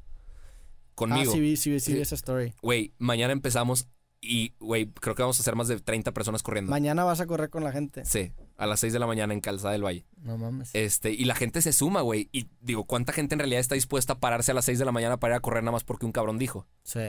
[0.95, 1.31] Conmigo.
[1.31, 2.03] Ah, sí, vi, sí, vi, sí, vi Sí.
[2.03, 2.55] esa story.
[2.63, 3.89] Güey, mañana empezamos
[4.21, 6.71] y, güey, creo que vamos a hacer más de 30 personas corriendo.
[6.71, 8.05] Mañana vas a correr con la gente.
[8.07, 10.07] sí, a las 6 de la mañana en Calzada del Valle.
[10.23, 10.71] No mames.
[10.75, 12.29] Este, y la gente se suma, güey.
[12.33, 14.93] Y digo, ¿cuánta gente en realidad está dispuesta a pararse a las 6 de la
[14.93, 16.67] mañana para ir a correr nada más porque un cabrón dijo?
[16.85, 17.01] Sí.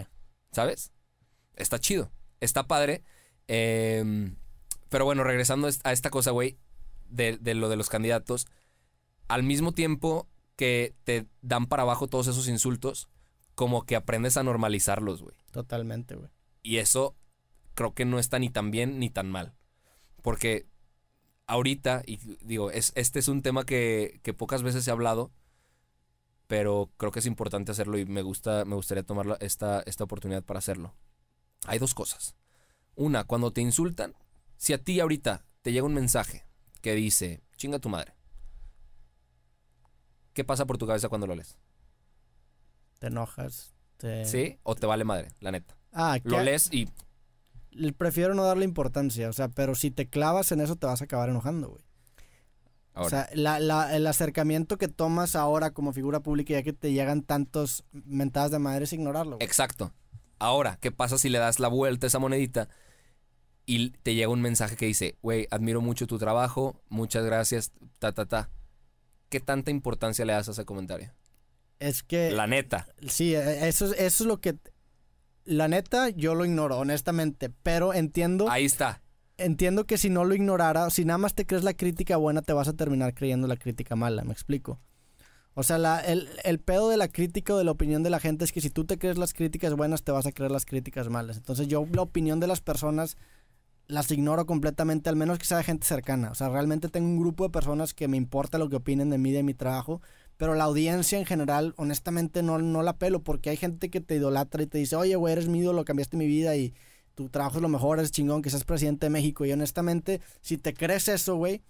[0.51, 0.91] ¿Sabes?
[1.55, 2.11] Está chido.
[2.45, 3.03] Está padre.
[3.47, 4.31] Eh,
[4.89, 6.58] pero bueno, regresando a esta cosa, güey,
[7.10, 8.47] de, de lo de los candidatos.
[9.27, 13.10] Al mismo tiempo que te dan para abajo todos esos insultos,
[13.55, 15.36] como que aprendes a normalizarlos, güey.
[15.51, 16.29] Totalmente, güey.
[16.63, 17.15] Y eso
[17.73, 19.53] creo que no está ni tan bien ni tan mal.
[20.21, 20.65] Porque
[21.47, 25.31] ahorita, y digo, es, este es un tema que, que pocas veces ha hablado,
[26.47, 30.43] pero creo que es importante hacerlo y me, gusta, me gustaría tomar esta, esta oportunidad
[30.43, 30.93] para hacerlo.
[31.67, 32.36] Hay dos cosas.
[32.95, 34.13] Una, cuando te insultan,
[34.58, 36.45] si a ti ahorita te llega un mensaje
[36.82, 38.13] que dice, chinga tu madre,
[40.34, 41.58] ¿qué pasa por tu cabeza cuando lo lees?
[42.99, 43.73] Te enojas.
[43.97, 44.25] Te...
[44.25, 44.60] ¿Sí?
[44.63, 45.75] ¿O te vale madre, la neta?
[45.91, 46.88] Ah, Lo que- lees y
[47.97, 51.06] Prefiero no darle importancia, o sea, pero si te clavas en eso te vas a
[51.06, 51.84] acabar enojando, güey.
[52.93, 53.08] ahora.
[53.08, 56.93] O sea, la- la- el acercamiento que tomas ahora como figura pública, ya que te
[56.93, 59.36] llegan tantos mentadas de madre, es ignorarlo.
[59.36, 59.45] güey.
[59.45, 59.91] Exacto.
[60.39, 62.67] Ahora, ¿qué pasa si le das la vuelta a esa monedita
[63.65, 68.11] y te llega un mensaje que dice, güey, admiro mucho tu trabajo, muchas gracias, ta,
[68.11, 68.49] ta, ta?
[69.29, 71.11] ¿Qué tanta importancia le das a ese comentario?
[71.79, 72.31] Es que...
[72.31, 72.87] La neta.
[73.07, 74.55] Sí, eh, eso, es- eso es lo que...
[75.45, 78.49] La neta, yo lo ignoro, honestamente, pero entiendo...
[78.49, 79.01] Ahí está.
[79.37, 82.53] entiendo que si no lo ignorara, si nada más te crees la crítica buena, te
[82.53, 84.79] vas a terminar creyendo la crítica mala, me explico.
[85.55, 88.19] O sea, la- el, el pedo de la crítica o de la opinión de la
[88.19, 90.65] gente es que si tú te crees las críticas buenas, te vas a creer las
[90.65, 91.37] críticas malas.
[91.37, 93.17] Entonces yo la opinión de las personas
[93.87, 96.31] las ignoro completamente, al menos que sea de gente cercana.
[96.31, 99.17] O sea, realmente tengo un grupo de personas que me importa lo que opinen de
[99.19, 100.01] mí, de mi trabajo,
[100.37, 104.15] pero la audiencia en general, honestamente, no, no la pelo, porque hay gente que te
[104.15, 106.73] idolatra y te dice, oye, güey, eres mi ídolo, cambiaste mi vida y
[107.13, 109.45] tu trabajo es lo mejor, eres chingón, que seas presidente de México.
[109.45, 111.61] Y honestamente, si te crees eso, güey,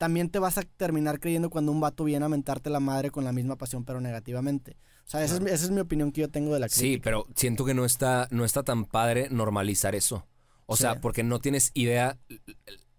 [0.00, 3.22] también te vas a terminar creyendo cuando un vato viene a mentarte la madre con
[3.22, 4.78] la misma pasión, pero negativamente.
[5.04, 6.80] O sea, esa, es, mi- esa es mi opinión que yo tengo de la crítica.
[6.86, 10.26] Sí, pero siento que no está, no está tan padre normalizar eso.
[10.64, 10.84] O Sí.
[10.84, 12.16] sea, porque no tienes idea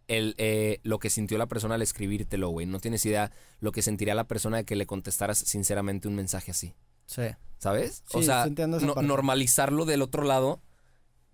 [0.07, 2.67] el, eh, lo que sintió la persona al escribírtelo, güey.
[2.67, 6.51] No tienes idea lo que sentiría la persona de que le contestaras sinceramente un mensaje
[6.51, 6.75] así.
[7.07, 7.23] Sí.
[7.57, 8.03] ¿Sabes?
[8.13, 10.61] o sea, no- normalizarlo del otro lado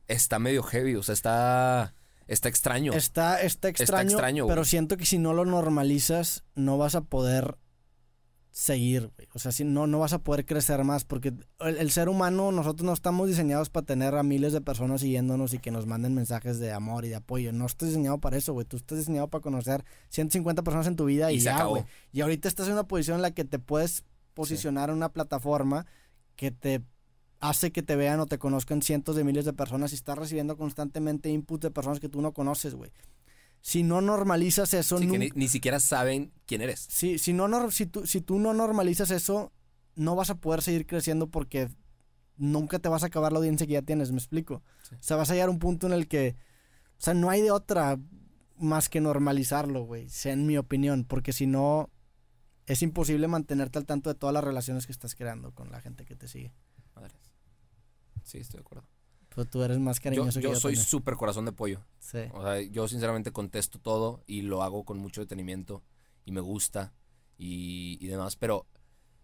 [0.08, 1.94] está medio heavy, o sea, está,
[2.28, 2.94] está extraño.
[2.94, 7.58] Está, está extraño, extraño, pero siento que si no lo normalizas, no vas a poder
[8.52, 9.28] seguir, güey.
[9.36, 12.52] O sea, si no, no vas a poder crecer más, porque el, el ser humano,
[12.52, 16.16] nosotros no estamos diseñados para tener a miles de personas siguiéndonos y que nos manden
[16.16, 17.54] mensajes de amor y de apoyo.
[17.54, 18.66] No estás diseñado para eso, güey.
[18.66, 21.70] Tú estás diseñado para conocer 150 personas en tu vida y, Y se ya, acabó.
[21.72, 21.84] güey.
[22.12, 25.86] Y ahorita estás en una posición en la que te puedes posicionar en una plataforma
[26.36, 26.82] que te
[27.40, 30.58] hace que te vean o te conozcan cientos de miles de personas y estás recibiendo
[30.58, 32.92] constantemente input de personas que tú no conoces, güey.
[33.62, 36.80] Si no normalizas eso, Sí, que nunca- ni, ni siquiera saben quién eres.
[36.90, 39.52] si, si, no, si, tú, si tú no normalizas eso,
[39.96, 41.70] no vas a poder seguir creciendo porque
[42.38, 44.64] nunca te vas a acabar la audiencia que ya tienes, ¿me explico?
[44.88, 44.96] Sí.
[44.96, 46.36] O sea, vas a llegar a un punto en el que,
[46.98, 48.00] o sea, no hay de otra
[48.58, 51.90] más que normalizarlo, güey, sea en mi opinión, porque si no,
[52.68, 56.06] es imposible mantenerte al tanto de todas las relaciones que estás creando con la gente
[56.06, 56.54] que te sigue.
[58.28, 58.86] Sí, estoy de acuerdo.
[59.30, 61.86] Pero tú eres más Yo, cariñoso yo que yo soy súper corazón de pollo.
[62.00, 62.20] Sí.
[62.34, 65.82] O sea, yo sinceramente contesto todo y lo hago con mucho detenimiento
[66.26, 66.94] y me gusta
[67.38, 68.68] y, y demás, pero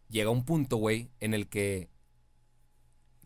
[0.08, 1.90] llega un punto, güey, en el que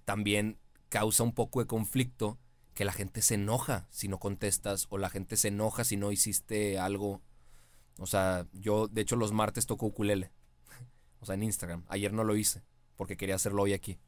[0.04, 0.58] también
[0.90, 2.40] causa un poco de conflicto
[2.74, 6.12] que la gente se enoja si no contestas o la gente se enoja si no
[6.12, 7.22] hiciste algo.
[8.00, 10.32] O sea, yo de hecho los martes toco ukulele.
[11.20, 11.84] O sea, en Instagram.
[11.88, 12.64] Ayer no lo hice
[12.96, 14.00] porque quería hacerlo hoy aquí.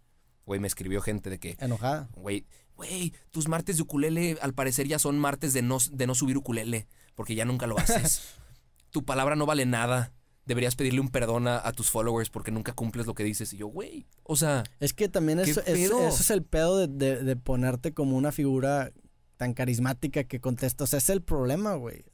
[0.49, 2.09] Güey, me escribió gente de que, Enojada.
[2.15, 6.15] Güey, güey, tus martes de ukulele al parecer ya son martes de no, de no
[6.15, 8.23] subir ukulele, porque ya nunca lo haces.
[8.89, 10.12] tu palabra no vale nada.
[10.47, 13.53] deberías pedirle un perdón a, a tus followers porque nunca cumples lo que dices.
[13.53, 16.88] Y yo, güey, o sea, Es que también ¿Qué eso, eso, es el pedo de,
[16.88, 18.91] de- de ponerte como una figura
[19.38, 20.83] tan carismática que contesta.
[20.83, 22.05] O sea, es el problema, güey.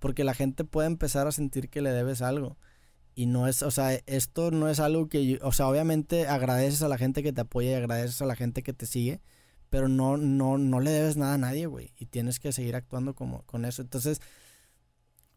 [0.00, 2.58] Porque la gente puede empezar a sentir que le debes algo.
[3.14, 6.82] Y no es, o sea, esto no es algo que, yo- o sea, obviamente agradeces
[6.82, 9.20] a la gente que te apoya y agradeces a la gente que te sigue,
[9.70, 11.92] pero no, no, no le debes nada a nadie, güey.
[11.98, 13.82] Y tienes que seguir actuando como con eso.
[13.82, 14.20] Entonces,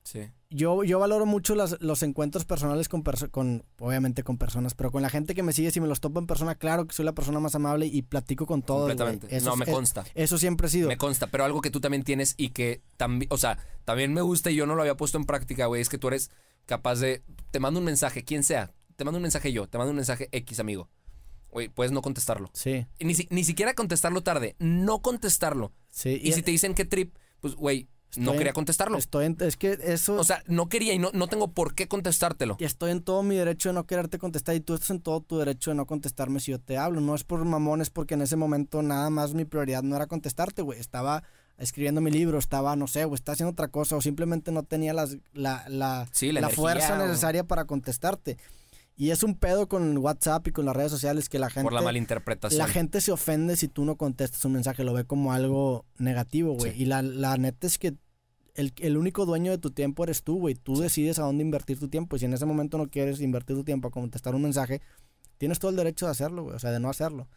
[0.08, 0.30] sí.
[0.50, 4.92] yo, yo valoro mucho las- los encuentros personales con, perso- con, obviamente con personas, pero
[4.92, 7.06] con la gente que me sigue, si me los topo en persona, claro que soy
[7.06, 8.88] la persona más amable y platico con todos.
[8.90, 9.36] completamente.
[9.36, 10.06] Eso no, me es- consta.
[10.16, 10.88] Eso siempre ha sido.
[10.88, 14.22] Me consta, pero algo que tú también tienes y que también, o sea, también me
[14.22, 16.32] gusta y yo no lo había puesto en práctica, güey, es que tú eres
[16.66, 19.92] capaz de, te mando un mensaje, quien sea, te mando un mensaje yo, te mando
[19.92, 20.90] un mensaje X, amigo.
[21.50, 22.50] Güey, puedes no contestarlo.
[22.54, 25.72] Sí, Y Ni, si- ni siquiera contestarlo tarde, no contestarlo.
[25.90, 26.20] sí.
[26.24, 28.98] Y, si te dicen qué trip, pues, güey, no quería contestarlo.
[28.98, 30.16] Estoy en- es que eso...
[30.16, 32.56] O sea, no quería y no, no tengo por qué contestártelo.
[32.60, 35.22] y estoy en todo mi derecho de no quererte contestar y tú estás en todo
[35.22, 37.02] tu derecho de no contestarme si yo te hablo.
[37.02, 40.08] No es por mamón, es porque en ese momento nada más mi prioridad no era
[40.08, 40.80] contestarte, güey.
[40.80, 41.24] Estaba
[41.58, 44.94] escribiendo mi libro, estaba, no sé, güey, estaba haciendo otra cosa o simplemente no tenía
[44.94, 48.38] las, la, la, Sí, la energía, fuerza o- necesaria para contestarte.
[49.00, 51.64] Y es un pedo con WhatsApp y con las redes sociales que la gente...
[51.66, 52.58] Por la malinterpretación.
[52.58, 56.54] La gente se ofende si tú no contestas un mensaje, lo ve como algo negativo,
[56.54, 56.72] güey.
[56.74, 56.82] Sí.
[56.82, 57.94] Y la, la neta es que
[58.56, 60.56] el, el único dueño de tu tiempo eres tú, güey.
[60.56, 62.16] Tú decides a dónde invertir tu tiempo.
[62.16, 64.82] Y si en ese momento no quieres invertir tu tiempo a contestar un mensaje,
[65.38, 66.56] tienes todo el derecho de hacerlo, güey.
[66.56, 67.28] O sea, de no hacerlo.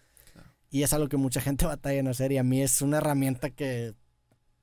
[0.71, 2.33] Y es algo que mucha gente batalla en hacer.
[2.33, 3.93] Y a mí es una herramienta que,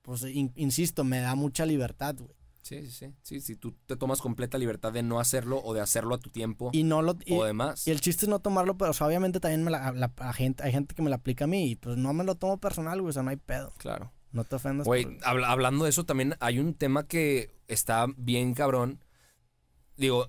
[0.02, 2.36] pues, in- insisto, me da mucha libertad, güey.
[2.68, 3.14] Sí, sí, sí.
[3.22, 6.30] Sí, si tú te tomas completa libertad de no hacerlo o de hacerlo a tu
[6.30, 7.16] tiempo Y no lo...
[7.26, 7.88] y- o demás.
[7.88, 10.34] Y el chiste es no tomarlo, pero o sea, obviamente también me la, la- la
[10.34, 12.58] gente, hay gente que me la aplica a mí y pues no me lo tomo
[12.60, 13.74] personal, güey, o sea, no hay pedo.
[13.78, 14.12] Claro.
[14.34, 14.86] No te ofendas.
[14.86, 19.00] Güey, por- habla- hablando de eso, también hay un tema que está bien cabrón.
[19.96, 20.28] Digo,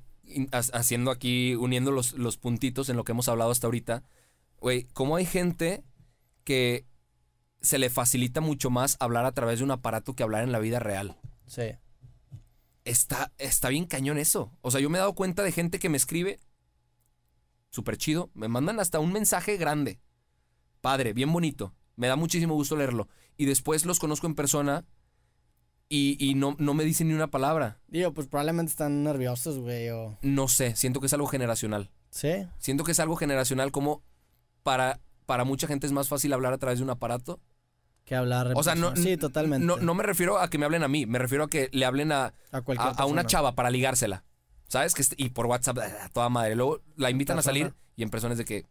[0.53, 4.05] haciendo aquí, uniendo los, los puntitos en lo que hemos hablado hasta ahorita.
[4.61, 5.83] Güey, ¿cómo hay gente
[6.45, 6.87] que
[7.61, 10.59] se le facilita mucho más hablar a través de un aparato que hablar en la
[10.61, 11.17] vida real?
[11.47, 11.63] Sí.
[12.89, 14.51] Está, está bien cañón eso.
[14.63, 16.41] O sea, yo me he dado cuenta de gente que me escribe
[17.69, 18.31] súper chido.
[18.33, 20.01] Me mandan hasta un mensaje grande.
[20.81, 21.75] Padre, bien bonito.
[21.97, 23.07] Me da muchísimo gusto leerlo.
[23.37, 24.87] Y después los conozco en persona
[25.91, 27.79] y, y no, no me dicen ni una palabra.
[27.89, 30.17] Digo, pues probablemente están nerviosos, güey, o...
[30.23, 31.91] No sé, siento que es algo generacional.
[32.09, 32.47] Sí.
[32.59, 34.03] Siento que es algo generacional como
[34.63, 37.39] para, para mucha gente es más fácil hablar a través de un aparato.
[38.09, 38.53] Que hablar...
[38.57, 39.67] O sea, no, Sí, totalmente.
[39.67, 41.85] no, no me refiero a que me hablen a mí, me refiero a que le
[41.85, 44.25] hablen a, a cualquier a, a una chava para ligársela.
[44.67, 44.95] ¿Sabes?
[44.95, 46.55] Que y por WhatsApp, a toda madre.
[46.55, 48.67] Luego la invitan a salir y en personas de que.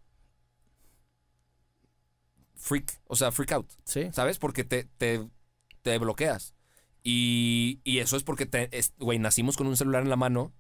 [2.56, 3.00] Freak.
[3.06, 3.72] O sea, freak out.
[3.84, 4.10] Sí.
[4.12, 4.40] ¿Sabes?
[4.40, 5.28] Porque te, te,
[5.82, 6.54] te bloqueas.
[7.04, 10.52] Y, y eso es porque, te, güey, nacimos con un celular en la mano.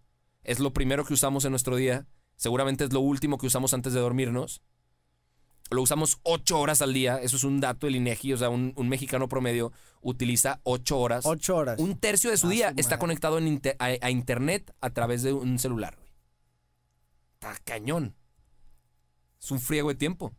[0.43, 2.07] Es lo primero que usamos en nuestro día.
[2.35, 4.61] Seguramente es lo último que usamos antes de dormirnos.
[5.69, 7.19] Lo usamos ocho horas al día.
[7.21, 8.33] Eso es un dato del INEGI.
[8.33, 11.25] O sea, un, un mexicano promedio utiliza ocho horas.
[11.25, 11.79] Ocho horas.
[11.79, 14.89] Un tercio de su Ah, día su está conectado en inter- a, a internet a
[14.91, 16.09] través de un celular, güey.
[17.33, 18.15] Está cañón.
[19.39, 20.33] Es un friego de tiempo.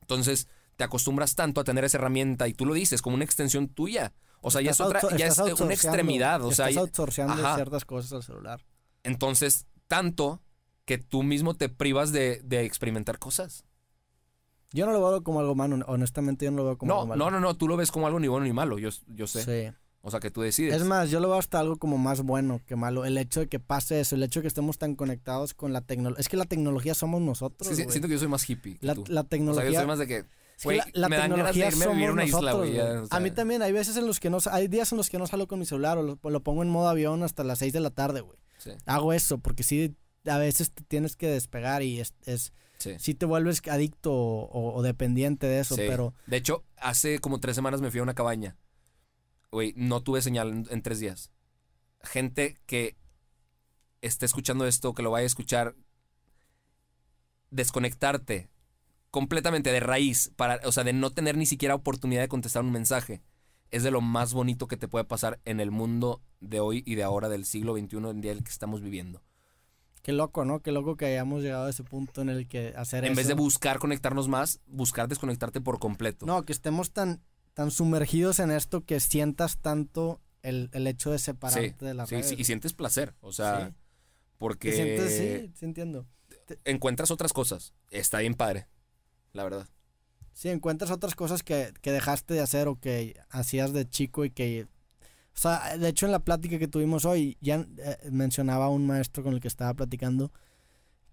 [0.00, 3.68] Entonces, te acostumbras tanto a tener esa herramienta y tú lo dices como una extensión
[3.68, 4.12] tuya.
[4.40, 6.42] O sea, ya es otra, ya es una extremidad.
[6.44, 7.56] O sea, estás ya- outsourceando Ajá.
[7.56, 8.64] ciertas cosas al celular.
[9.02, 10.40] entonces, tanto
[10.84, 13.64] que tú mismo te privas de, de experimentar cosas.
[14.72, 17.06] Yo no lo veo como algo malo, honestamente yo no lo veo como No, algo
[17.08, 17.24] malo.
[17.26, 18.78] no, no, no, tú lo ves como algo ni bueno ni malo.
[18.78, 19.42] Yo, yo sé.
[19.70, 19.76] Sí.
[20.02, 20.74] O sea, que tú decides.
[20.74, 23.04] Es más, yo lo veo hasta algo como más bueno que malo.
[23.04, 25.80] El hecho de que pase eso, el hecho de que estemos tan conectados con la
[25.80, 26.20] tecnología.
[26.20, 27.68] Es que la tecnología somos nosotros.
[27.68, 28.78] Sí, siento que yo soy más hippie.
[28.78, 29.04] que la, tú.
[29.08, 29.70] la O sea, tecnología.
[29.70, 30.16] yo soy más de que.
[30.58, 33.16] Es que la, la tecnología a a somos una isla, nosotros, ya, o sea.
[33.16, 35.26] A mí también hay veces en los que no hay días en los que no
[35.26, 37.80] salgo con mi celular o lo, lo pongo en modo avión hasta las 6 de
[37.80, 38.38] la tarde, güey.
[38.58, 42.52] Sí, Hago eso porque sí a veces te tienes que despegar y es, es
[42.92, 42.96] sí.
[42.98, 45.82] sí te vuelves adicto o, o dependiente de eso, Sí.
[45.86, 48.56] pero De hecho, hace como tres semanas me fui a una cabaña.
[49.52, 51.30] Güey, no tuve señal en, en tres días.
[52.02, 52.96] Gente que
[54.02, 55.74] esté escuchando esto, que lo vaya a escuchar,
[57.50, 58.48] desconectarte
[59.10, 62.72] completamente de raíz, para, o sea, de no tener ni siquiera oportunidad de contestar un
[62.72, 63.22] mensaje,
[63.70, 66.96] es de lo más bonito que te puede pasar en el mundo de hoy y
[66.96, 69.22] de ahora, del siglo XXI, en día el que estamos viviendo.
[70.06, 70.60] Qué loco, ¿no?
[70.60, 73.16] Qué loco que hayamos llegado a ese punto en el que hacer En eso.
[73.16, 76.26] vez de buscar conectarnos más, buscar desconectarte por completo.
[76.26, 77.20] No, que estemos tan,
[77.54, 82.06] tan sumergidos en esto que sientas tanto el, el hecho de sí, separarte de la
[82.06, 82.22] sí, red.
[82.22, 83.74] sí, y sientes placer, o sea, Sí.
[84.38, 86.06] porque Que sientes, sí, sí entiendo.
[86.64, 87.74] encuentras otras cosas.
[87.90, 88.68] Está bien padre,
[89.32, 89.66] la verdad.
[90.34, 94.30] Sí, encuentras otras cosas que, que dejaste de hacer o que hacías de chico y
[94.30, 94.68] que
[95.36, 99.22] O sea, de hecho en la plática que tuvimos hoy, ya eh, mencionaba un maestro
[99.22, 100.32] con el que estaba platicando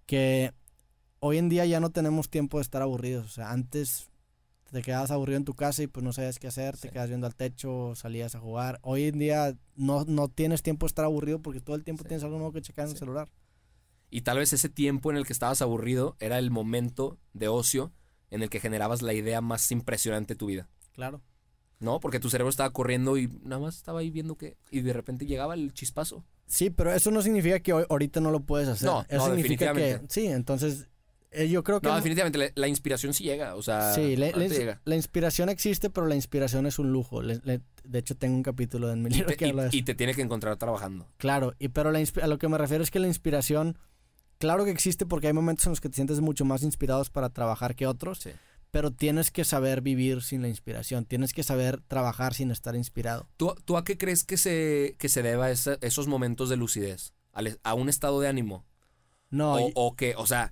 [0.06, 0.54] que
[1.20, 3.26] hoy en día ya no tenemos tiempo de estar aburridos.
[3.26, 4.10] O sea, antes
[4.72, 6.90] te quedabas aburrido en tu casa y pues no sabías qué hacer, te Sí.
[6.90, 8.80] quedas viendo al techo, salías a jugar.
[8.82, 12.08] Hoy en día no, no tienes tiempo de estar aburrido porque todo el tiempo Sí.
[12.10, 13.30] tienes algo nuevo que checar en el celular.
[14.10, 17.92] Y tal vez ese tiempo en el que estabas aburrido era el momento de ocio
[18.32, 20.70] en el que generabas la idea más impresionante de tu vida.
[20.94, 21.22] Claro.
[21.84, 22.00] ¿No?
[22.00, 24.56] Porque tu cerebro estaba corriendo y nada más estaba ahí viendo que.
[24.72, 26.24] Y de repente llegaba el chispazo.
[26.48, 28.88] Sí, pero eso no significa que hoy, ahorita no lo puedes hacer.
[28.88, 30.88] No, eso no, significa que sí, entonces
[31.32, 33.56] eh, yo creo que No, definitivamente, la, la inspiración sí llega.
[33.56, 34.80] O sea, Sí, la, llega.
[34.86, 37.22] la inspiración existe, pero la inspiración es un lujo.
[37.22, 39.67] Le- le- de hecho, tengo un capítulo en mi Y libro te, que habla de
[39.67, 39.78] y- eso.
[39.78, 41.08] y te tiene que encontrar trabajando.
[41.17, 43.78] Claro, y pero a lo que me refiero es que la inspiración,
[44.38, 47.30] claro que existe porque hay momentos en los que te sientes mucho más inspirados para
[47.30, 48.30] trabajar que otros, Sí.
[48.74, 53.30] Pero tienes que saber vivir sin la inspiración, tienes que saber trabajar sin estar inspirado.
[53.38, 57.14] ¿Tú, tú a qué crees que se, que se deba esa- esos momentos de lucidez?
[57.34, 58.66] ¿Al- ¿A un estado de ánimo?
[59.30, 60.52] No, o, y- o que, o sea,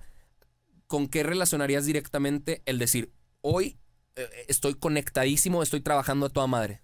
[0.86, 3.76] ¿con qué relacionarías directamente el decir, hoy
[4.14, 6.80] eh, estoy conectadísimo, estoy trabajando a toda madre?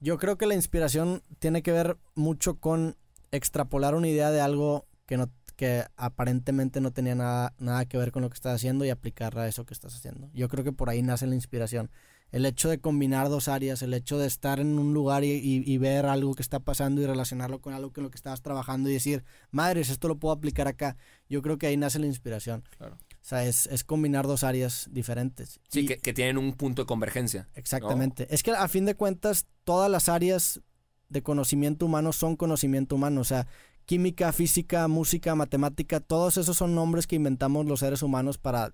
[0.00, 2.96] yo creo que la inspiración tiene que ver mucho con
[3.32, 8.12] extrapolar una idea de algo que no que aparentemente no tenía nada, nada que ver
[8.12, 10.30] con lo que estás haciendo y aplicarla a eso que estás haciendo.
[10.34, 11.90] Yo creo que por ahí nace la inspiración.
[12.32, 15.62] El hecho de combinar dos áreas, el hecho de estar en un lugar y, y-
[15.64, 18.90] y ver algo que está pasando y relacionarlo con algo con lo que estabas trabajando
[18.90, 20.96] y decir, madres, esto lo puedo aplicar acá.
[21.28, 22.64] Yo creo que ahí nace la inspiración.
[22.76, 22.96] Claro.
[22.96, 25.60] O sea, es, es combinar dos áreas diferentes.
[25.68, 27.48] Sí, Y- que, que tienen un punto de convergencia.
[27.54, 28.26] Exactamente.
[28.34, 30.60] Es que a fin de cuentas, todas las áreas
[31.10, 33.20] de conocimiento humano son conocimiento humano.
[33.20, 33.46] O sea,
[33.86, 38.72] química, física, música, matemática, todos esos son nombres que inventamos los seres humanos para,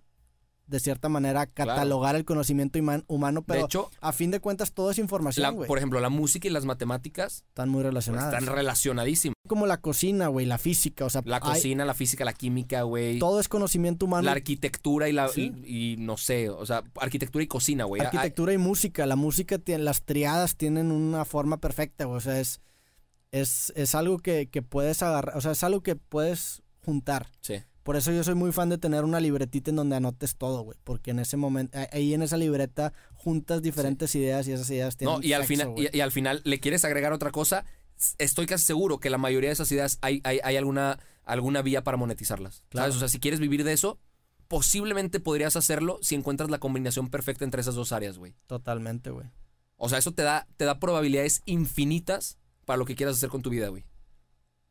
[0.66, 1.70] de cierta manera, Claro.
[1.72, 3.42] catalogar el conocimiento humano.
[3.42, 5.66] Pero de hecho, a fin de cuentas, todo es la- información, güey.
[5.66, 8.32] por ejemplo, la música y las matemáticas Están muy pues, relacionadas.
[8.32, 9.34] están relacionadísimas.
[9.48, 11.04] Como la cocina, güey, la física.
[11.04, 13.18] O sea, La hay- cocina, la física, la química, güey.
[13.18, 14.22] todo es conocimiento humano.
[14.26, 15.52] La arquitectura y la Sí.
[15.66, 18.00] y, y no sé, o sea, arquitectura y cocina, güey.
[18.00, 19.06] Hay- Arquitectura y música.
[19.06, 22.18] La música tiene, las triadas tienen una forma perfecta, güey.
[22.18, 22.60] O sea, es,
[23.32, 27.28] es, es algo que, que puedes agarrar, o sea, es algo que puedes juntar.
[27.40, 27.62] Sí.
[27.82, 30.78] Por eso yo soy muy fan de tener una libretita en donde anotes todo, güey.
[30.84, 35.16] Porque en ese momento, ahí en esa libreta juntas diferentes ideas y esas ideas tienen
[35.16, 37.64] No, y al sexo, final y, y al final le quieres agregar otra cosa,
[38.18, 41.82] estoy casi seguro que la mayoría de esas ideas hay, hay, hay alguna, alguna vía
[41.82, 42.64] para monetizarlas.
[42.68, 42.84] Claro.
[42.84, 42.96] ¿Sabes?
[42.96, 43.98] O sea, si quieres vivir de eso,
[44.46, 48.34] posiblemente podrías hacerlo si encuentras la combinación perfecta entre esas dos áreas, güey.
[48.46, 49.26] Totalmente, güey.
[49.76, 52.36] O sea, eso te da, te da probabilidades infinitas
[52.70, 53.84] para lo que quieras hacer con tu vida, güey.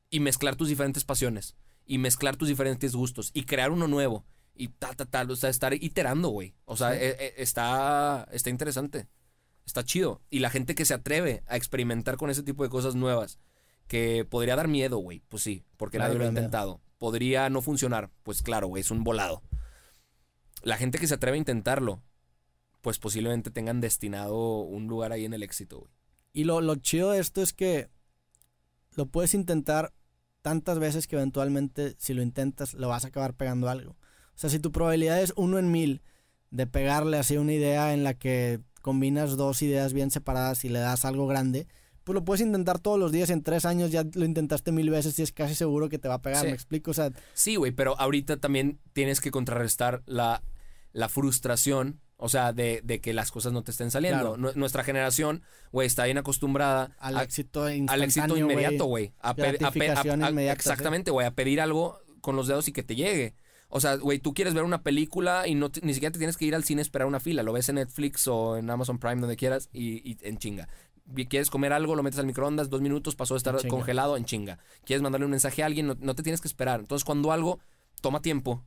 [0.10, 1.58] Y mezclar tus diferentes pasiones.
[1.86, 3.30] Y mezclar tus diferentes gustos.
[3.34, 4.26] Y crear uno nuevo.
[4.56, 5.32] Y tal, tal, tal.
[5.32, 6.56] O sea, estar iterando, güey.
[6.64, 7.00] O sea, Sí.
[7.02, 9.10] eh, eh, está, está interesante.
[9.66, 10.22] Está chido.
[10.30, 13.38] Y la gente que se atreve a experimentar con ese tipo de cosas nuevas.
[13.90, 15.20] Que podría dar miedo, güey.
[15.28, 16.40] Pues sí, porque nadie lo ha miedo.
[16.40, 16.80] intentado.
[17.00, 18.12] Podría no funcionar.
[18.24, 19.44] Pues claro, güey, es un volado.
[20.64, 22.02] La gente que se atreve a intentarlo,
[22.80, 25.92] pues posiblemente tengan destinado un lugar ahí en el éxito, güey.
[26.34, 27.90] Y lo, lo chido de esto es que
[28.96, 29.94] lo puedes intentar
[30.42, 33.92] tantas veces que eventualmente, si lo intentas, lo vas a acabar pegando algo.
[33.92, 36.02] O sea, si tu probabilidad es uno en mil
[36.52, 40.80] de pegarle así una idea en la que combinas dos ideas bien separadas y le
[40.80, 41.68] das algo grande,
[42.04, 43.30] pues lo puedes intentar todos los días.
[43.30, 46.16] En tres años ya lo intentaste mil veces y es casi seguro que te va
[46.16, 46.42] a pegar.
[46.42, 46.48] Sí.
[46.48, 46.92] ¿Me explico?
[46.92, 50.42] O sea, Sí, güey, pero ahorita también tienes que contrarrestar la,
[50.94, 54.36] la frustración, o sea, de, de que las cosas no te estén saliendo.
[54.36, 54.54] Claro.
[54.56, 59.14] Nuestra generación, güey, está bien acostumbrada al a- éxito al éxito inmediato, güey.
[59.22, 59.42] A sí.
[60.74, 63.36] Exactamente, güey, a pedir algo con los dedos y que te llegue.
[63.70, 66.36] O sea, güey, tú quieres ver una película y no te- ni siquiera te tienes
[66.38, 67.42] que ir al cine a esperar una fila.
[67.44, 70.68] Lo ves en Netflix o en Amazon Prime, donde quieras, y, y en chinga.
[71.30, 74.26] Quieres comer algo, lo metes al microondas, dos minutos, pasó de estar En congelado en
[74.26, 74.60] chinga.
[74.86, 76.82] Quieres mandarle un mensaje a alguien, no, no te tienes que esperar.
[76.82, 77.60] Entonces, cuando algo
[78.02, 78.64] toma tiempo,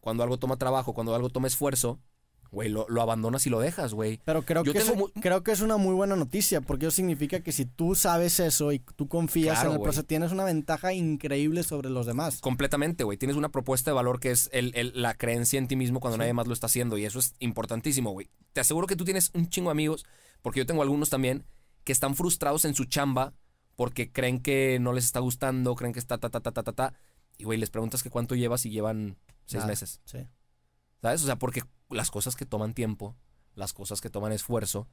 [0.00, 1.98] cuando algo toma trabajo, cuando algo toma esfuerzo,
[2.54, 4.20] güey, lo, lo abandonas y lo dejas, güey.
[4.24, 7.40] Pero creo Yo que, es, creo que es una muy buena noticia, porque eso significa
[7.40, 9.84] que si tú sabes eso y tú confías Claro, en el güey.
[9.88, 12.40] proceso, tienes una ventaja increíble sobre los demás.
[12.40, 13.18] Completamente, güey.
[13.18, 16.14] Tienes una propuesta de valor que es el- el- la creencia en ti mismo cuando
[16.16, 16.20] Sí.
[16.20, 16.96] nadie más lo está haciendo.
[16.96, 18.30] Y eso es importantísimo, güey.
[18.54, 20.06] Te aseguro que tú tienes un chingo de amigos,
[20.40, 21.44] porque yo tengo algunos también,
[21.84, 23.34] que están frustrados en su chamba
[23.76, 26.72] porque creen que no les está gustando, creen que está ta, ta, ta, ta, ta,
[26.72, 26.94] ta.
[27.36, 29.66] Y, güey, les preguntas que cuánto llevas y llevan seis Nada.
[29.66, 30.00] meses.
[30.04, 30.18] Sí.
[31.04, 31.22] ¿Sabes?
[31.22, 33.14] O sea, porque las cosas que toman tiempo,
[33.54, 34.88] las cosas que toman esfuerzo,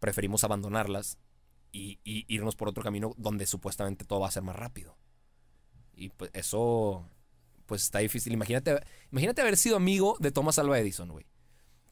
[0.00, 1.18] preferimos abandonarlas
[1.70, 4.96] y, y irnos por otro camino donde supuestamente todo va a ser más rápido.
[5.92, 7.06] Y pues eso,
[7.66, 8.32] pues está difícil.
[8.32, 8.80] Imagínate,
[9.12, 11.26] imagínate haber sido amigo de Thomas Alva Edison, güey.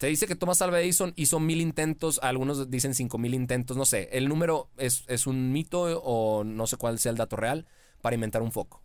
[0.00, 3.84] Se dice que Thomas Alva Edison hizo mil intentos, algunos dicen cinco mil intentos, no
[3.84, 4.08] sé.
[4.12, 7.66] El número es, es un mito o no sé cuál sea el dato real
[8.00, 8.82] para inventar un foco.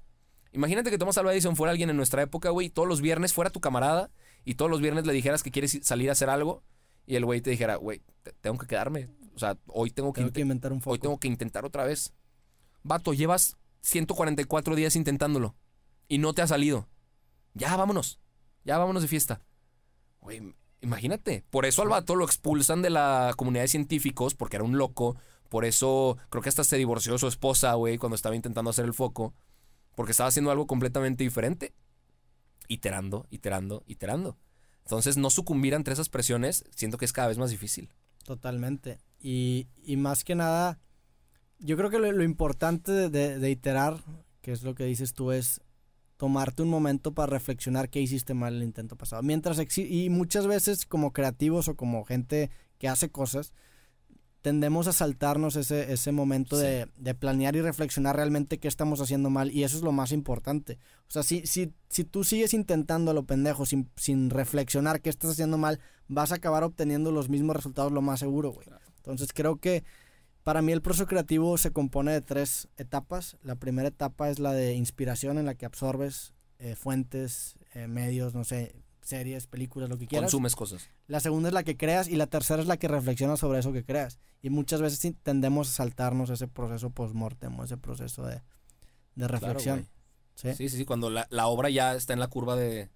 [0.51, 3.49] Imagínate que Thomas Alva Edison fuera alguien en nuestra época, güey, todos los viernes fuera
[3.49, 4.11] tu camarada
[4.49, 6.63] y todos los viernes le dijeras que quieres salir a hacer algo
[7.05, 9.09] y el güey te dijera, güey, te- tengo que quedarme.
[9.35, 10.93] O sea, hoy tengo que, Tengo que inte- inventar un foco.
[10.93, 12.13] hoy tengo que intentar otra vez.
[12.83, 15.55] Vato, llevas 144 días intentándolo
[16.07, 16.87] y no te ha salido.
[17.53, 18.19] Ya, vámonos.
[18.63, 19.41] Ya, vámonos de fiesta.
[20.21, 21.43] Güey, imagínate.
[21.49, 25.17] Por eso al vato lo expulsan de la comunidad de científicos porque era un loco.
[25.49, 28.85] Por eso creo que hasta se divorció de su esposa, güey, cuando estaba intentando hacer
[28.85, 29.33] el foco.
[29.95, 31.73] Porque estaba haciendo algo completamente diferente.
[32.67, 34.37] Iterando, iterando, iterando.
[34.83, 37.89] Entonces, no sucumbir ante esas presiones, siento que es cada vez más difícil.
[38.23, 38.99] Totalmente.
[39.19, 40.79] Y, y más que nada,
[41.59, 43.97] yo creo que lo, importante de, de- iterar,
[44.41, 45.61] que es lo que dices tú, es
[46.17, 49.23] tomarte un momento para reflexionar qué hiciste mal el intento pasado.
[49.23, 53.53] Mientras y muchas veces como creativos o como gente que hace cosas,
[54.41, 59.29] tendemos a saltarnos ese, ese momento de, de planear y reflexionar realmente qué estamos haciendo
[59.29, 60.77] mal y eso es lo más importante.
[61.07, 65.09] O sea, si, si, si tú sigues intentando a lo pendejo sin, sin reflexionar qué
[65.09, 68.67] estás haciendo mal, vas a acabar obteniendo los mismos resultados lo más seguro, güey.
[68.97, 69.83] Entonces creo que
[70.43, 73.37] para mí el proceso creativo se compone de tres etapas.
[73.43, 78.33] La primera etapa es la de inspiración en la que absorbes eh, fuentes, eh, medios,
[78.33, 78.73] no sé,
[79.07, 80.25] series, películas, lo que quieras.
[80.31, 80.89] Consumes cosas.
[81.07, 83.71] La segunda es la que creas y la tercera es la que reflexionas sobre eso
[83.71, 84.19] que creas.
[84.41, 88.41] Y muchas veces tendemos a saltarnos ese proceso post-mortem, ese proceso de,
[89.15, 89.87] reflexión.
[90.35, 90.53] ¿sí?
[90.53, 92.89] Sí, sí, sí, cuando la, la obra ya está en la curva de...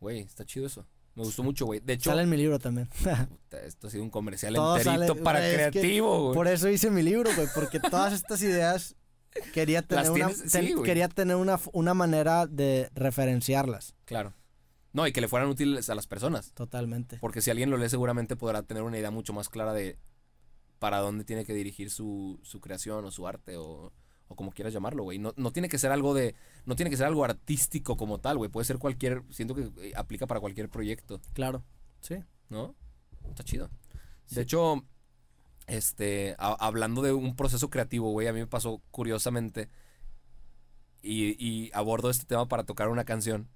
[0.00, 0.86] Güey, está chido eso.
[1.14, 1.80] Me gustó mucho, güey.
[1.80, 2.88] De hecho, Sale en mi libro también.
[3.64, 6.34] esto ha sido un comercial Todo enterito sale- para güey, es que creativo, güey.
[6.34, 8.96] Por eso hice mi libro, güey, porque todas estas ideas
[9.52, 13.94] quería tener, una, ten- sí, quería tener una, una manera de referenciarlas.
[14.04, 14.34] Claro.
[14.94, 16.52] No, y que le fueran útiles a las personas.
[16.54, 17.18] Totalmente.
[17.20, 19.98] Porque si alguien lo lee seguramente podrá tener una idea mucho más clara de
[20.78, 23.92] para dónde tiene que dirigir su, su creación o su arte o,
[24.28, 25.18] o como quieras llamarlo, güey.
[25.18, 26.34] No, no tiene que ser algo de...
[26.64, 28.50] No tiene que ser algo artístico como tal, güey.
[28.50, 29.22] Puede ser cualquier...
[29.30, 31.20] Siento que eh, aplica para cualquier proyecto.
[31.32, 31.64] Claro.
[32.00, 32.16] Sí.
[32.48, 32.74] ¿no?
[33.28, 33.70] Está chido.
[34.26, 34.36] Sí.
[34.36, 34.84] De hecho,
[35.66, 39.70] este, a- hablando de un proceso creativo, güey, a mí me pasó curiosamente
[41.02, 43.48] y, y abordo este tema para tocar una canción.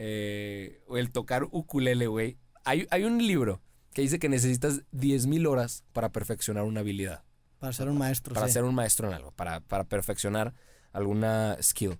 [0.00, 2.38] Eh, el tocar ukulele, güey.
[2.64, 3.60] Hay, hay un libro
[3.92, 7.24] que dice que necesitas 10.000 horas para perfeccionar una habilidad.
[7.58, 8.32] Para ser un maestro.
[8.32, 8.52] Para sí.
[8.52, 10.54] ser un maestro en algo, para, para perfeccionar
[10.92, 11.98] alguna skill.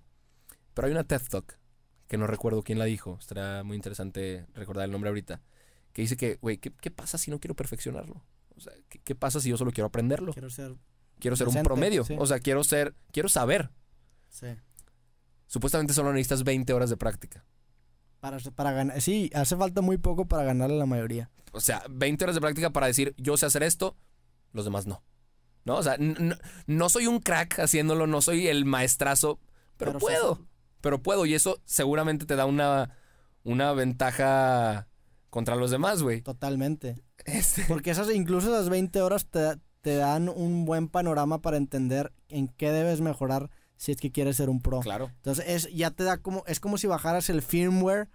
[0.73, 1.59] Pero hay una TED Talk,
[2.07, 5.41] que no recuerdo quién la dijo, estará muy interesante recordar el nombre ahorita,
[5.91, 8.23] que dice que, güey, ¿qué, qué pasa si no quiero perfeccionarlo?
[8.55, 10.31] O sea, ¿qué, qué pasa si yo solo quiero aprenderlo?
[10.31, 10.77] Quiero ser.
[11.19, 12.15] Quiero ser un promedio, sí.
[12.17, 13.71] o sea, quiero ser, quiero saber.
[14.29, 14.47] Sí.
[15.47, 17.43] Supuestamente solo necesitas 20 horas de práctica.
[18.19, 19.01] Para, para ganar.
[19.01, 21.29] Sí, hace falta muy poco para ganarle a la mayoría.
[21.51, 23.95] O sea, 20 horas de práctica para decir, yo sé hacer esto,
[24.51, 25.03] los demás no.
[25.65, 25.77] ¿No?
[25.77, 25.97] O sea,
[26.67, 29.39] no soy un crack haciéndolo, no soy el maestrazo,
[29.77, 30.47] pero, Pero puedo.
[30.81, 32.95] Pero puedo, y eso seguramente te da una,
[33.43, 34.87] una ventaja
[35.29, 36.21] contra los demás, güey.
[36.21, 37.01] Totalmente.
[37.25, 42.13] Este, Porque esas, incluso esas 20 horas te, te dan un buen panorama para entender
[42.29, 43.49] en qué debes mejorar
[43.79, 44.81] si es que quieres ser un pro.
[44.81, 48.09] claro, Entonces es, ya te da como, es como si bajaras el firmware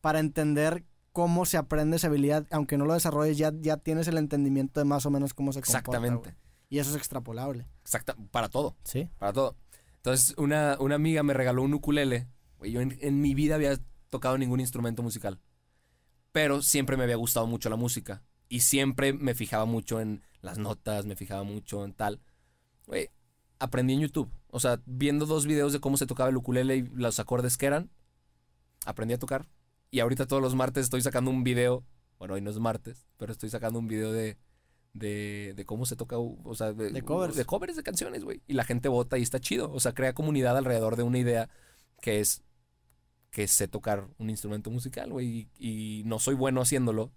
[0.00, 4.18] para entender cómo se aprende esa habilidad, aunque no lo desarrolles, ya, ya tienes el
[4.18, 5.78] entendimiento de más o menos cómo se comporta.
[5.78, 6.36] exactamente.
[6.68, 7.68] Y eso es extrapolable.
[7.82, 8.76] Exacta, para todo.
[8.82, 9.08] Sí.
[9.16, 9.56] Para todo.
[9.98, 12.26] Entonces, una, una amiga me regaló un ukulele.
[12.58, 13.78] Güey, yo en, en mi vida había
[14.10, 15.38] tocado ningún instrumento musical.
[16.32, 18.24] Pero siempre me había gustado mucho la música.
[18.48, 22.20] Y siempre me fijaba mucho en las notas, me fijaba mucho en tal.
[22.86, 23.08] Güey,
[23.58, 24.30] aprendí en YouTube.
[24.50, 27.66] O sea, viendo dos videos de cómo se tocaba el ukulele y los acordes que
[27.66, 27.90] eran,
[28.84, 29.48] aprendí a tocar.
[29.90, 31.84] Y ahorita todos los martes estoy sacando un video.
[32.18, 34.38] Bueno, hoy no es martes, pero estoy sacando un video de,
[34.94, 37.36] de, de cómo se toca, o sea, de, De covers.
[37.36, 38.42] de covers de canciones, güey.
[38.46, 39.70] Y la gente vota y está chido.
[39.72, 41.50] O sea, crea comunidad alrededor de una idea
[42.00, 42.42] que es
[43.30, 45.50] que sé tocar un instrumento musical, güey.
[45.58, 47.12] Y, y no soy bueno haciéndolo,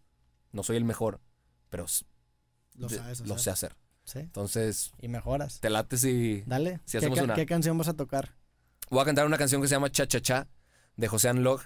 [0.52, 1.22] no soy el mejor,
[1.70, 1.86] pero
[2.76, 3.76] Lo sabes lo sé hacer.
[4.10, 4.20] Sí.
[4.20, 5.60] Entonces, Y mejoras.
[5.60, 6.43] te late si...
[6.47, 6.80] Dale.
[6.86, 7.36] Si ¿Qué, hacemos ca- una.
[7.36, 8.36] qué canción vas a tocar?
[8.89, 10.47] Voy a cantar una canción que se llama Cha Cha Cha
[10.95, 11.62] de José Anlog.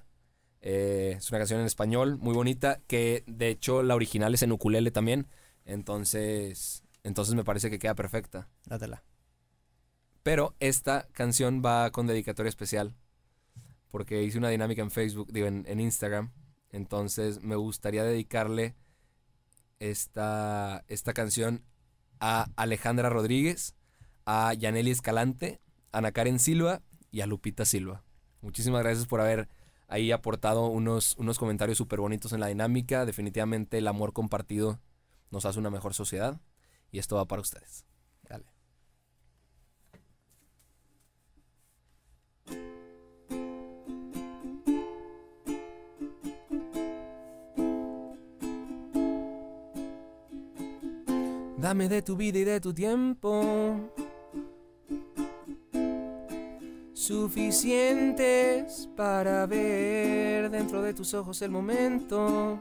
[0.61, 4.51] Eh, es una canción en español muy bonita que de hecho la original es en
[4.51, 5.27] ukulele también.
[5.65, 8.49] Entonces, entonces me parece que queda perfecta.
[8.65, 9.03] Dátela.
[10.21, 12.95] Pero esta canción va con dedicatoria especial.
[13.89, 16.31] Porque hice una dinámica en Facebook, digo, en, en Instagram.
[16.71, 18.75] Entonces me gustaría dedicarle
[19.79, 21.63] esta, esta canción
[22.25, 23.75] a Alejandra Rodríguez,
[24.25, 25.59] a Yaneli Escalante,
[25.91, 28.05] a Ana Karen Silva y a Lupita Silva.
[28.39, 29.49] Muchísimas gracias por haber
[29.89, 33.05] ahí aportado unos, unos comentarios súper bonitos en la dinámica.
[33.05, 34.79] Definitivamente el amor compartido
[35.31, 36.39] nos hace una mejor sociedad.
[36.91, 37.83] Y esto va para ustedes.
[51.63, 53.89] Dame de tu vida y de tu tiempo.
[56.91, 62.59] Suficientes para ver dentro de tus ojos el momento.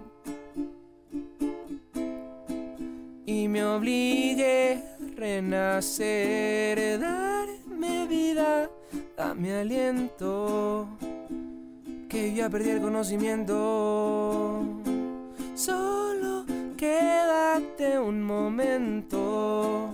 [3.27, 8.71] Y me obligue a renacer, darme vida,
[9.17, 10.87] dame aliento.
[12.09, 14.62] Que ya perdí el conocimiento.
[16.83, 19.89] Quédate un momento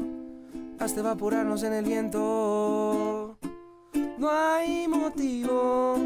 [0.79, 3.37] hasta evaporarnos en el viento.
[4.17, 5.97] No hay motivo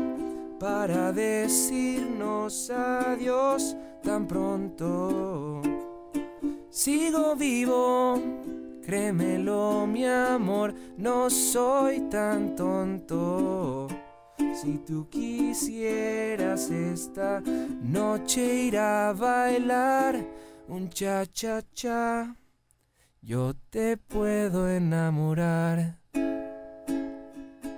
[0.59, 5.62] para decirnos adiós tan pronto.
[6.68, 8.20] Sigo vivo,
[8.85, 13.87] créemelo mi amor, no soy tan tonto.
[14.53, 20.16] Si tú quisieras esta noche ir a bailar
[20.73, 22.37] un cha cha cha,
[23.20, 25.99] yo te puedo enamorar.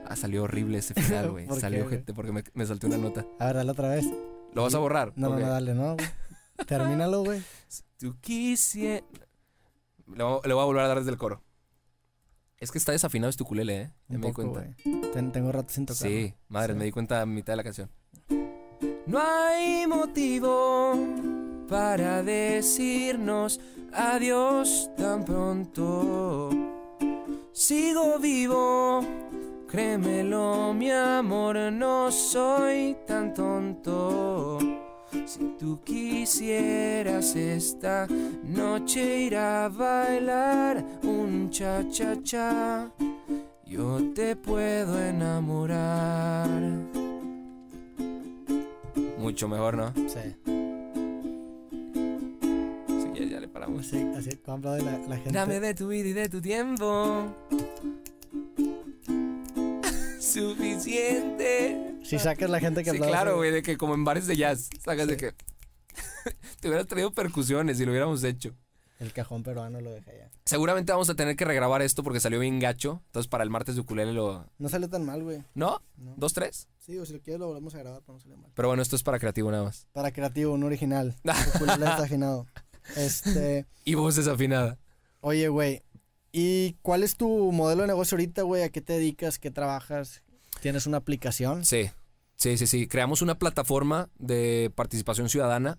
[0.06, 1.46] Ah, salió horrible ese final, güey.
[1.46, 3.26] ¿Por qué, Salió gente porque me, me salté una nota.
[3.38, 4.06] A ver, dale otra vez.
[4.52, 5.12] ¿Lo vas a borrar?
[5.16, 5.34] No, Ok.
[5.34, 5.96] no, no, dale, no.
[6.66, 7.42] Termínalo, güey.
[7.98, 9.02] Tú quisieras.
[10.06, 11.42] Le voy, a volver a dar desde el coro.
[12.58, 13.90] Es que está desafinado este ukulele, ¿eh?
[14.08, 14.66] Ya Un me di cuenta.
[15.12, 16.06] Ten- tengo rato sin tocar.
[16.08, 16.78] Sí, madre, Sí.
[16.78, 17.90] me di cuenta a mitad de la canción.
[19.06, 20.92] No hay motivo
[21.68, 23.60] para decirnos
[23.92, 26.50] adiós tan pronto.
[27.52, 29.00] Sigo vivo,
[29.68, 34.58] créemelo, mi amor, no soy tan tonto.
[35.26, 38.06] Si tú quisieras esta
[38.42, 42.90] noche ir a bailar un cha cha cha,
[43.64, 46.48] yo te puedo enamorar.
[49.18, 49.92] Mucho mejor, ¿no?
[50.08, 50.53] Sí.
[53.30, 53.86] Ya le paramos.
[53.86, 55.32] Así, así, como aplaude la, la gente.
[55.32, 57.34] Dame de tu vida y de tu tiempo.
[60.20, 61.94] Suficiente.
[62.02, 64.68] Si sacas la gente que Sí, claro, güey, de que como en bares de jazz,
[64.82, 65.32] sacas de que
[66.60, 68.54] te hubieras traído percusiones y lo hubiéramos hecho.
[69.00, 70.30] El cajón peruano lo deja ya.
[70.44, 73.02] Seguramente vamos a tener que regrabar esto porque salió bien gacho.
[73.06, 74.46] Entonces para el martes de ukulele lo...
[74.58, 75.42] No sale tan mal, güey.
[75.54, 75.82] ¿No?
[75.96, 76.14] No.
[76.16, 76.68] ¿Dos, tres?
[76.78, 78.50] Sí, o si lo quieres lo volvemos a grabar, pero no sale mal.
[78.54, 79.88] Pero bueno, esto es para creativo nada más.
[79.92, 81.14] Para creativo, un original.
[81.54, 82.46] Ukulele desafinado.
[82.96, 84.78] Este, Y voz desafinada.
[85.20, 85.82] oye, güey.
[86.32, 88.62] ¿Y cuál es tu modelo de negocio ahorita, güey?
[88.62, 89.38] ¿A qué te dedicas?
[89.38, 90.22] ¿Qué trabajas?
[90.60, 91.64] ¿Tienes una aplicación?
[91.64, 91.90] Sí,
[92.36, 92.88] sí, sí, sí.
[92.88, 95.78] Creamos una plataforma de participación ciudadana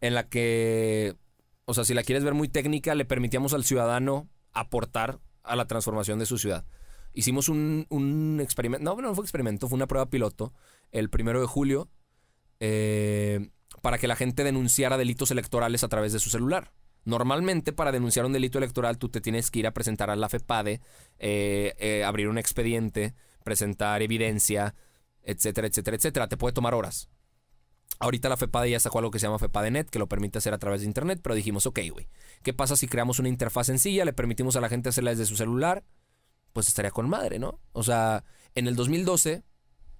[0.00, 1.16] en la que,
[1.64, 5.66] o sea, si la quieres ver muy técnica, le permitíamos al ciudadano aportar a la
[5.66, 6.64] transformación de su ciudad.
[7.12, 10.52] Hicimos un, un experimento, no, no fue experimento, fue una prueba piloto
[10.92, 11.88] el primero de julio
[12.60, 16.72] eh, para que la gente denunciara delitos electorales a través de su celular.
[17.04, 20.28] Normalmente para denunciar un delito electoral tú te tienes que ir a presentar a la
[20.28, 20.80] FEPADE,
[21.18, 23.14] eh, eh, abrir un expediente,
[23.44, 24.74] presentar evidencia,
[25.22, 26.28] etcétera, etcétera, etcétera.
[26.28, 27.08] Te puede tomar horas.
[28.00, 30.58] Ahorita la FEPADE ya sacó algo que se llama FEPADENet, que lo permite hacer a
[30.58, 32.08] través de internet, pero dijimos, ok, güey,
[32.42, 35.36] ¿qué pasa si creamos una interfaz sencilla, le permitimos a la gente hacerla desde su
[35.36, 35.84] celular?
[36.52, 37.60] Pues estaría con madre, ¿no?
[37.72, 38.24] O sea,
[38.54, 39.44] en el 2012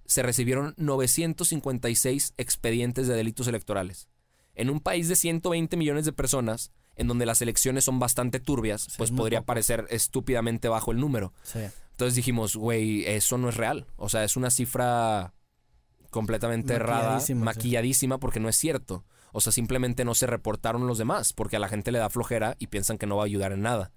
[0.08, 4.08] se recibieron 956 expedientes de delitos electorales.
[4.54, 8.82] En un país de 120 millones de personas, en donde las elecciones son bastante turbias,
[8.82, 9.46] Sí, pues podría poco.
[9.46, 11.32] parecer estúpidamente bajo el número.
[11.44, 11.60] Sí.
[11.92, 13.86] Entonces dijimos, güey, eso no es real.
[13.96, 15.34] O sea, es una cifra
[16.10, 17.44] completamente errada, Maquilladísima, sí.
[17.44, 19.04] maquilladísima, porque no es cierto.
[19.32, 22.56] O sea, simplemente no se reportaron los demás, porque a la gente le da flojera
[22.58, 23.92] y piensan que no va a ayudar en nada.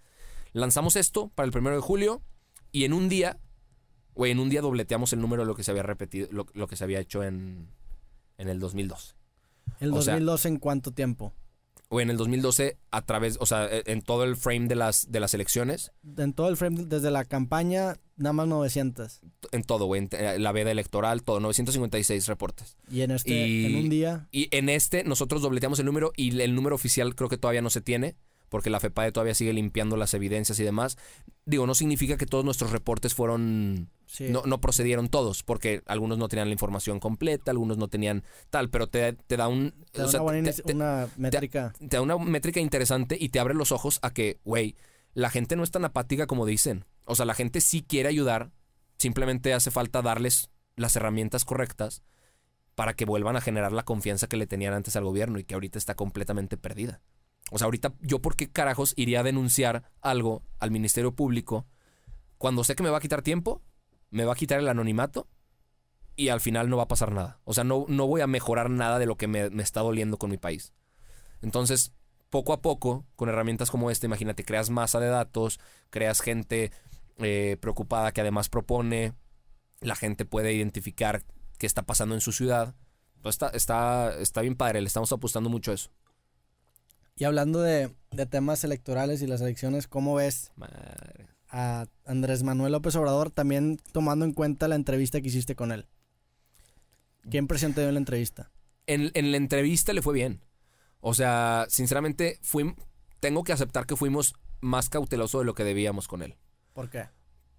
[0.53, 2.21] Lanzamos esto para el primero de julio
[2.71, 3.39] y en un día,
[4.15, 6.67] güey, en un día dobleteamos el número de lo que se había repetido, lo, lo
[6.67, 7.67] que se había hecho en,
[8.37, 9.13] en el 2012.
[9.79, 11.33] ¿El O sea- 2012 en cuánto tiempo?
[11.93, 15.11] O en el 2012, a través, o sea, e, en todo el frame de las,
[15.11, 19.19] de las elecciones, En todo el frame, desde la campaña, nada más 900.
[19.51, 22.77] en todo, güey, en eh, la veda electoral, todo, 956 reportes.
[22.89, 26.39] Y en este, Y- en un día, Y en este nosotros dobleteamos el número y
[26.39, 28.15] el número oficial creo que todavía no se tiene
[28.51, 30.97] porque la FEPADE todavía sigue limpiando las evidencias y demás.
[31.45, 33.89] Digo, no significa que todos nuestros reportes fueron...
[34.05, 34.27] sí.
[34.29, 38.69] No, no procedieron todos porque algunos no tenían la información completa, algunos no tenían tal,
[38.69, 39.73] pero te, te da un...
[39.93, 41.73] Te da o sea, una, buena te- inici- te- una métrica.
[41.79, 44.75] te da una métrica interesante y te abre los ojos a que, güey,
[45.13, 46.83] la gente no es tan apática como dicen.
[47.05, 48.51] O sea, la gente sí quiere ayudar,
[48.97, 52.03] simplemente hace falta darles las herramientas correctas
[52.75, 55.53] para que vuelvan a generar la confianza que le tenían antes al gobierno y que
[55.53, 57.01] ahorita está completamente perdida.
[57.51, 61.67] O sea, ahorita yo por qué carajos iría a denunciar algo al Ministerio Público
[62.37, 63.61] cuando sé que me va a quitar tiempo,
[64.09, 65.27] me va a quitar el anonimato
[66.15, 67.39] y al final no va a pasar nada.
[67.43, 70.17] O sea, no, no voy a mejorar nada de lo que me, me está doliendo
[70.17, 70.73] con mi país.
[71.41, 71.93] Entonces,
[72.31, 76.71] poco a poco, con herramientas como esta, imagínate, creas masa de datos, creas gente
[77.19, 79.13] eh, preocupada que además propone,
[79.81, 81.23] la gente puede identificar
[81.57, 82.73] qué está pasando en su ciudad.
[83.21, 85.91] Pues está, está, está bien padre, le estamos apostando mucho a eso.
[87.21, 91.27] Y hablando de, de temas electorales y las elecciones, ¿cómo ves Madre.
[91.49, 95.85] a Andrés Manuel López Obrador también tomando en cuenta la entrevista que hiciste con él?
[97.29, 98.49] ¿Qué impresión te dio en la entrevista?
[98.87, 100.41] En, en la entrevista le fue bien.
[100.99, 102.73] O sea, sinceramente, fui,
[103.19, 106.37] tengo que aceptar que fuimos más cautelosos de lo que debíamos con él.
[106.73, 107.05] ¿Por qué?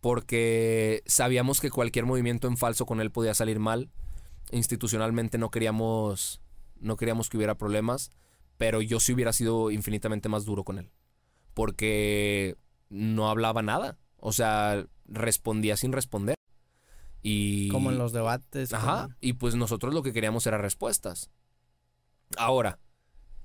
[0.01, 3.93] porque sabíamos que cualquier movimiento en falso con él podía salir mal.
[4.51, 6.41] Institucionalmente no queríamos
[6.81, 8.11] no queríamos que hubiera problemas,
[8.59, 10.91] pero yo sí hubiera sido infinitamente más duro con él,
[11.55, 12.57] porque
[12.89, 16.37] no hablaba nada, o sea, respondía sin responder.
[17.23, 18.73] Y Como en los debates.
[18.73, 21.31] Ajá, como- y pues nosotros lo que queríamos era respuestas.
[22.37, 22.79] Ahora,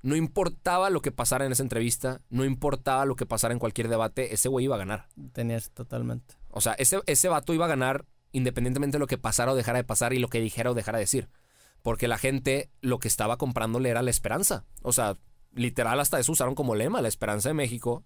[0.02, 3.88] no importaba lo que pasara en esa entrevista, no importaba lo que pasara en cualquier
[3.88, 5.08] debate, ese güey iba a ganar.
[5.32, 6.34] Tenías totalmente.
[6.50, 9.78] O sea, ese, ese vato iba a ganar independientemente de lo que pasara o dejara
[9.78, 11.28] de pasar y lo que dijera o dejara de decir.
[11.82, 14.64] Porque la gente lo que estaba comprándole era la esperanza.
[14.82, 15.16] O sea,
[15.52, 18.04] literal hasta eso usaron como lema, la esperanza de México.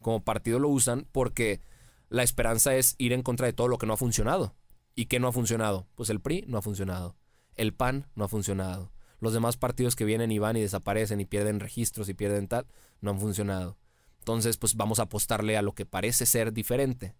[0.00, 1.60] Como partido lo usan porque
[2.08, 4.54] la esperanza es ir en contra de todo lo que no ha funcionado.
[4.94, 5.86] ¿Y qué no ha funcionado?
[5.94, 7.16] Pues el PRI no ha funcionado.
[7.54, 8.92] El PAN no ha funcionado.
[9.20, 12.66] Los demás partidos que vienen y van y desaparecen y pierden registros y pierden tal,
[13.00, 13.78] no han funcionado.
[14.18, 17.14] Entonces, pues vamos a apostarle a lo que parece ser diferente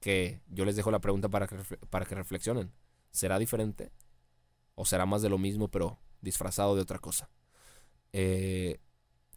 [0.00, 1.56] que yo les dejo la pregunta para que,
[1.90, 2.72] para que reflexionen.
[3.10, 3.92] ¿Será diferente?
[4.80, 7.30] ¿O será más de lo mismo, pero disfrazado de otra cosa?
[8.12, 8.78] Eh,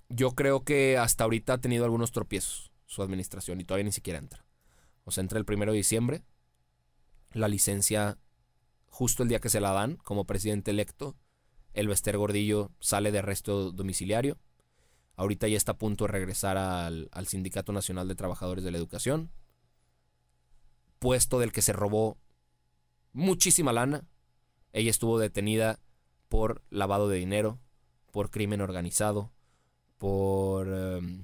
[0.10, 4.20] yo creo que hasta ahorita ha tenido algunos tropiezos su administración y todavía ni siquiera
[4.20, 4.46] entra.
[5.04, 6.24] O sea, entra el primero de diciembre,
[7.32, 8.18] la licencia
[8.88, 11.16] justo el día que se la dan como presidente electo,
[11.74, 14.38] el Bester Gordillo sale de arresto domiciliario.
[15.16, 19.32] Ahorita ya está a punto de regresar al Sindicato Nacional de Trabajadores de la Educación
[21.04, 22.18] puesto del que se robó
[23.12, 24.06] muchísima lana.
[24.74, 25.80] Ella estuvo detenida
[26.30, 27.60] por lavado de dinero,
[28.12, 29.32] por crimen organizado,
[29.98, 31.24] por um,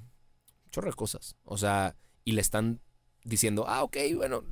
[0.71, 1.35] chorro de cosas.
[1.43, 2.79] O sea, y le están
[3.23, 4.43] diciendo, ah, ok, bueno,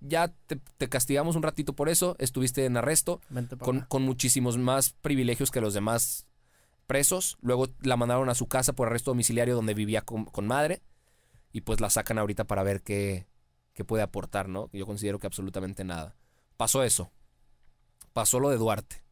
[0.00, 3.20] ya te, te castigamos un ratito por eso, estuviste en arresto,
[3.58, 6.26] con, muchísimos más privilegios que los demás
[6.86, 7.36] presos.
[7.40, 10.82] Luego la mandaron a su casa por arresto domiciliario donde vivía con, con madre.
[11.52, 13.26] Y pues la sacan ahorita para ver qué,
[13.72, 14.68] qué puede aportar, ¿no?
[14.72, 16.14] Yo considero que absolutamente nada.
[16.56, 17.10] Pasó eso.
[18.16, 19.02] Pasó lo de Duarte.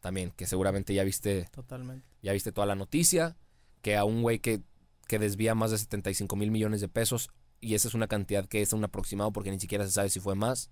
[0.00, 2.06] También, que seguramente ya viste, Totalmente.
[2.22, 3.36] ya viste toda la noticia.
[3.82, 4.62] Que a un güey que,
[5.06, 7.28] que desvía más de 75 mil millones de pesos.
[7.60, 10.18] Y esa es una cantidad que es un aproximado porque ni siquiera se sabe si
[10.18, 10.70] fue más.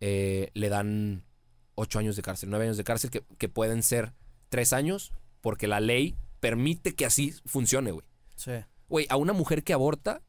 [0.00, 1.24] eh, le dan
[1.76, 4.14] 8 años de cárcel, 9 años de cárcel, que, que pueden ser
[4.48, 8.04] 3 años, porque la ley permite que así funcione, güey.
[8.34, 8.50] Sí.
[8.88, 10.22] Güey, a una mujer que aborta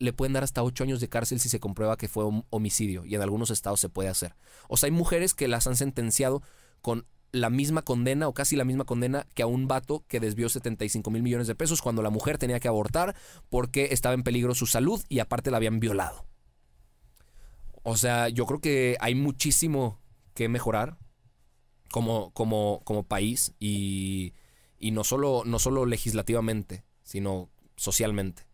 [0.00, 3.04] le pueden dar hasta 8 años de cárcel si se comprueba que fue un homicidio,
[3.04, 4.34] y en algunos estados se puede hacer.
[4.66, 6.42] O sea, hay mujeres que las han sentenciado
[6.80, 10.48] con la misma condena o casi la misma condena que a un vato que desvió
[10.48, 13.14] 75 mil millones de pesos cuando la mujer tenía que abortar
[13.50, 16.24] porque estaba en peligro su salud y aparte la habían violado.
[17.82, 20.00] O sea, yo creo que hay muchísimo
[20.34, 20.98] que mejorar
[21.92, 24.34] como, como, como país y,
[24.78, 28.49] y no, solo, no solo legislativamente, sino socialmente.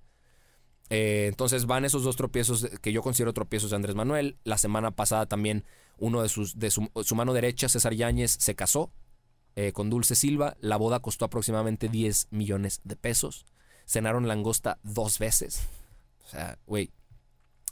[0.90, 4.36] Eh, entonces van esos dos tropiezos que yo considero tropiezos de Andrés Manuel.
[4.44, 5.64] La semana pasada también
[5.98, 8.92] uno de sus de su, mano derecha, César Yáñez, se casó
[9.56, 10.56] eh, con Dulce Silva.
[10.60, 13.46] La boda costó aproximadamente 10 millones de pesos.
[13.86, 15.60] Cenaron langosta dos veces.
[16.24, 16.90] O sea, güey.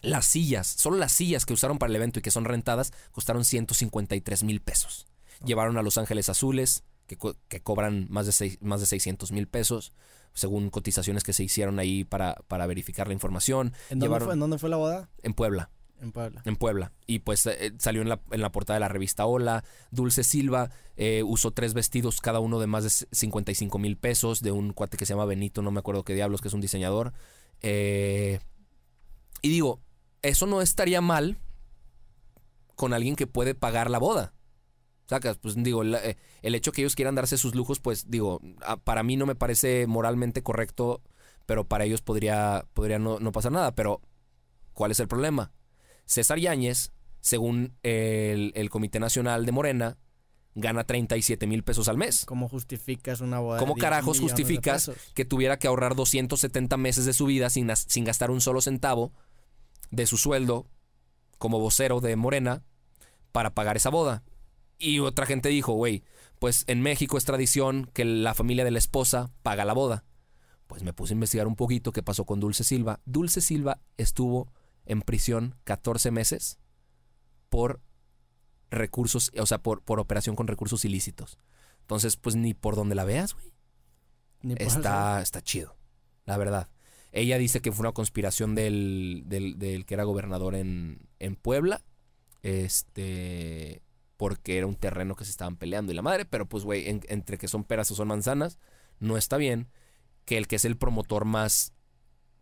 [0.02, 3.42] Las sillas, solo las sillas que usaron para el evento y que son rentadas, costaron
[3.44, 5.06] 153 mil pesos.
[5.46, 7.16] Llevaron a Los Ángeles Azules, que,
[7.48, 9.94] que cobran más de, seis- más de 600 mil pesos,
[10.34, 13.72] según cotizaciones que se hicieron ahí para, para verificar la información.
[13.88, 15.08] ¿En dónde, Llevaron- fue, ¿En dónde fue la boda?
[15.22, 15.70] En Puebla,
[16.00, 16.42] En Puebla.
[16.44, 16.92] en Puebla.
[17.06, 19.64] Y pues eh, salió en la, en la portada de la revista Hola.
[19.90, 24.50] Dulce Silva eh, usó tres vestidos, cada uno de más de 55 mil pesos, de
[24.52, 27.12] un cuate que se llama Benito, no me acuerdo qué diablos, que es un diseñador.
[27.62, 28.40] Eh,
[29.40, 29.80] y digo,
[30.22, 31.38] eso no estaría mal
[32.74, 34.32] con alguien que puede pagar la boda.
[35.06, 38.40] Sacas, pues digo, la- eh, el hecho que ellos quieran darse sus lujos, pues digo,
[38.62, 41.02] a- para mí no me parece moralmente correcto,
[41.46, 43.74] pero para ellos podría, podría no, no pasar nada.
[43.74, 44.00] Pero,
[44.72, 45.52] ¿cuál es el problema?
[46.06, 49.98] César Yáñez, según el, el Comité Nacional de Morena,
[50.54, 52.24] gana 37 mil pesos al mes.
[52.26, 53.56] ¿Cómo justificas una boda?
[53.58, 57.68] de ¿Cómo 10 carajos justificas que tuviera que ahorrar 270 meses de su vida sin,
[57.76, 59.12] sin gastar un solo centavo
[59.90, 60.66] de su sueldo
[61.38, 62.62] como vocero de Morena
[63.32, 64.22] para pagar esa boda?
[64.78, 66.04] Y otra gente dijo, güey,
[66.38, 70.04] pues en México es tradición que la familia de la esposa paga la boda.
[70.66, 73.00] Pues me puse a investigar un poquito qué pasó con Dulce Silva.
[73.04, 74.52] Dulce Silva estuvo
[74.86, 76.58] en prisión 14 meses
[77.48, 77.80] por
[78.70, 81.38] recursos, o sea, por, por operación con recursos ilícitos.
[81.80, 83.52] Entonces, pues ni por donde la veas, güey.
[84.42, 85.76] Ni por Está, está chido,
[86.24, 86.68] la verdad.
[87.12, 91.84] Ella dice que fue una conspiración del, del, del que era gobernador en, en Puebla.
[92.42, 93.83] Este.
[94.16, 96.24] Porque era un terreno que se estaban peleando y la madre.
[96.24, 98.58] Pero pues, güey, en- entre que son peras o son manzanas,
[99.00, 99.68] no está bien
[100.24, 101.72] que el que es el promotor más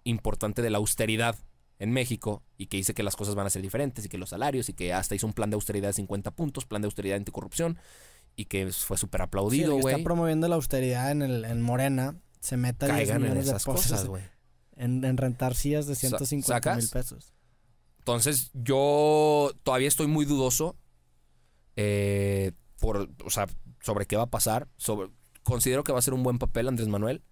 [0.05, 1.37] importante de la austeridad
[1.79, 4.31] en México y que dice que las cosas van a ser diferentes y que los
[4.31, 7.17] salarios y que hasta hizo un plan de austeridad de 50 puntos, plan de austeridad
[7.17, 7.79] anticorrupción
[8.37, 9.95] y que fue súper Sí, aplaudido, güey.
[9.95, 13.65] está promoviendo la austeridad en, el, en Morena se meta 10 Caigan en de esas
[13.65, 14.23] cosas, güey.
[14.77, 17.33] en, en rentar sillas de 150 mil pesos.
[17.99, 20.77] Entonces, yo todavía estoy muy dudoso
[21.77, 23.47] eh, por, o sea,
[23.81, 24.69] sobre qué va a pasar.
[24.77, 25.11] Sobre,
[25.43, 27.23] considero que va a ser un buen papel Andrés Manuel,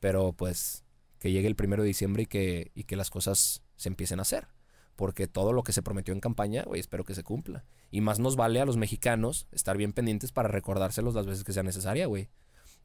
[0.00, 0.84] pero pues
[1.18, 4.22] que llegue el primero de diciembre y que, y que las cosas se empiecen a
[4.22, 4.48] hacer.
[4.94, 7.64] Porque todo lo que se prometió en campaña, güey, espero que se cumpla.
[7.90, 11.52] Y más nos vale a los mexicanos estar bien pendientes para recordárselos las veces que
[11.52, 12.30] sea necesaria, güey.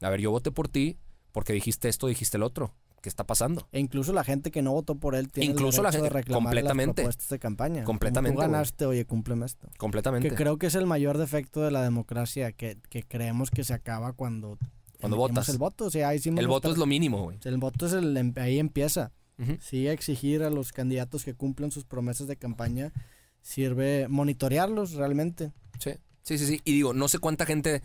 [0.01, 0.99] A ver, yo voté por ti
[1.31, 2.75] porque dijiste esto, dijiste el otro.
[3.01, 3.67] ¿Qué está pasando?
[3.71, 6.09] E incluso la gente que no votó por él tiene Incluso el la derecho de
[6.11, 6.87] reclamar completamente.
[6.87, 7.83] las propuestas de campaña.
[7.83, 9.67] Completamente, Como tú ganaste, oye, cúmpleme esto.
[9.77, 10.29] Completamente.
[10.29, 13.73] Que creo que es el mayor defecto de la democracia, que, que creemos que se
[13.73, 14.59] acaba cuando,
[14.99, 15.49] Cuando votas.
[15.49, 15.85] el voto.
[15.85, 17.39] O sea, ahí el voto es lo mínimo, güey.
[17.43, 19.11] El voto es el, em- ahí empieza.
[19.39, 19.57] Ujú.
[19.59, 22.93] Sí, exigir a los candidatos que cumplen sus promesas de campaña
[23.41, 25.51] sirve monitorearlos realmente.
[25.79, 25.91] Sí,
[26.21, 26.61] sí, sí, sí.
[26.63, 27.81] Y digo, no sé cuánta gente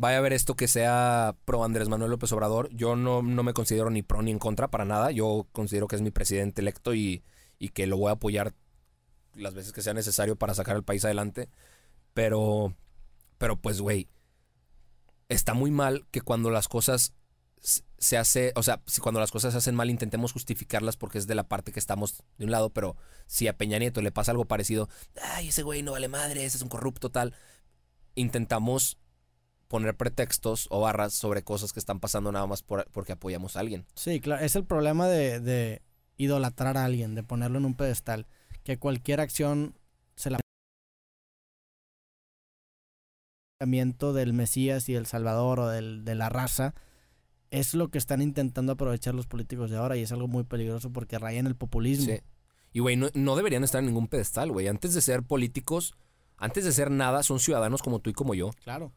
[0.00, 2.70] vaya a ver esto que sea pro Andrés Manuel López Obrador.
[2.74, 5.10] Yo no, no me considero ni pro ni en contra para nada.
[5.10, 7.22] Yo considero que es mi presidente electo y,
[7.58, 8.54] y que lo voy a apoyar
[9.34, 11.50] las veces que sea necesario para sacar al país adelante.
[12.14, 12.74] Pero,
[13.36, 14.08] pero pues, güey,
[15.28, 17.12] está muy mal que cuando las cosas
[17.60, 21.26] se hace, o sea, si cuando las cosas se hacen mal intentemos justificarlas porque es
[21.26, 22.96] de la parte que estamos de un lado, pero
[23.26, 24.88] si a Peña Nieto le pasa algo parecido,
[25.34, 27.34] ay, ese güey no vale madre, ese es un corrupto tal,
[28.14, 28.96] intentamos
[29.70, 33.60] poner pretextos o barras sobre cosas que están pasando nada más por- porque apoyamos a
[33.60, 33.86] alguien.
[33.94, 35.80] Sí, claro, es el problema de, de
[36.16, 38.26] idolatrar a alguien, de ponerlo en un pedestal,
[38.64, 39.78] que cualquier acción
[40.16, 40.40] se la
[44.12, 46.74] del Mesías y el Salvador o del, de la raza
[47.50, 50.90] es lo que están intentando aprovechar los políticos de ahora y es algo muy peligroso
[50.92, 52.06] porque raya en el populismo.
[52.12, 52.20] Sí.
[52.72, 54.66] Y, güey, no, no deberían estar en ningún pedestal, güey.
[54.68, 55.94] Antes de ser políticos,
[56.38, 58.50] antes de ser nada, son ciudadanos como tú y como yo.
[58.64, 58.92] Claro.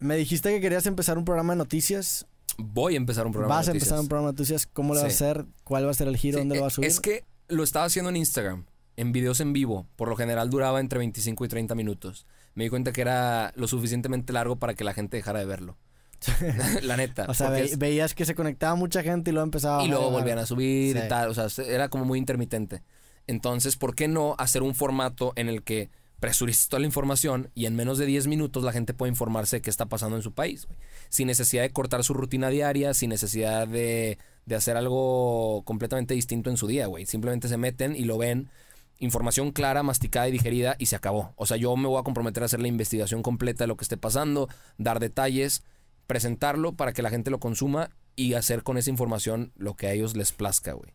[0.00, 2.26] Me dijiste que querías empezar un programa de noticias.
[2.56, 4.02] Voy a empezar un programa Vas de a empezar noticias.
[4.04, 4.66] un programa de noticias.
[4.66, 5.46] ¿Cómo lo vas a hacer?
[5.64, 6.38] ¿Cuál va a ser el giro?
[6.38, 6.88] Sí, ¿Dónde lo eh, vas a subir?
[6.88, 9.86] Es que lo estaba haciendo en Instagram, en videos en vivo.
[9.96, 12.26] Por lo general duraba entre 25 y 30 minutos.
[12.54, 15.76] Me di cuenta que era lo suficientemente largo para que la gente dejara de verlo.
[16.82, 17.26] la neta.
[17.28, 19.88] o sea, porque ve- es- veías que se conectaba mucha gente y luego empezaba y
[19.88, 21.02] luego volvían a subir Sí.
[21.04, 21.28] y tal.
[21.28, 22.82] O sea, se- era como muy intermitente.
[23.28, 25.90] Entonces, ¿por qué no hacer un formato en el que
[26.20, 29.62] presurices toda la información y en menos de 10 minutos la gente puede informarse de
[29.62, 30.68] qué está pasando en su país?
[31.08, 36.50] Sin necesidad de cortar su rutina diaria, sin necesidad de, de hacer algo completamente distinto
[36.50, 37.06] en su día, güey.
[37.06, 38.50] Simplemente se meten y lo ven.
[38.98, 41.32] Información clara, masticada y digerida y se acabó.
[41.36, 43.84] O sea, yo me voy a comprometer a hacer la investigación completa de lo que
[43.84, 45.62] esté pasando, dar detalles,
[46.08, 49.92] presentarlo para que la gente lo consuma y hacer con esa información lo que a
[49.92, 50.92] ellos les plazca, güey.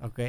[0.00, 0.20] Ok.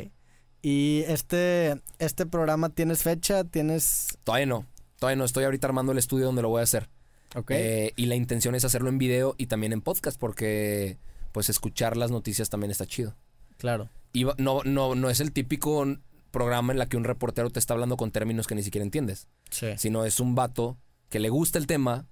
[0.70, 3.45] Y este, este programa, ¿tienes fecha?
[3.45, 4.20] ¿Tienes...?
[4.26, 4.65] Todavía no.
[4.99, 5.24] Todavía no.
[5.24, 6.89] Estoy ahorita armando el estudio donde lo voy a hacer.
[7.38, 7.51] Ok.
[7.51, 10.97] Eh, y la intención es hacerlo en video y también en podcast porque
[11.32, 13.15] pues escuchar las noticias también está chido.
[13.57, 13.88] claro.
[14.11, 15.86] Y no, no, no es el típico
[16.32, 19.30] programa en la que un reportero te está hablando con términos que ni siquiera entiendes.
[19.49, 19.68] Sí.
[19.78, 22.07] Sino es un vato que le gusta el tema,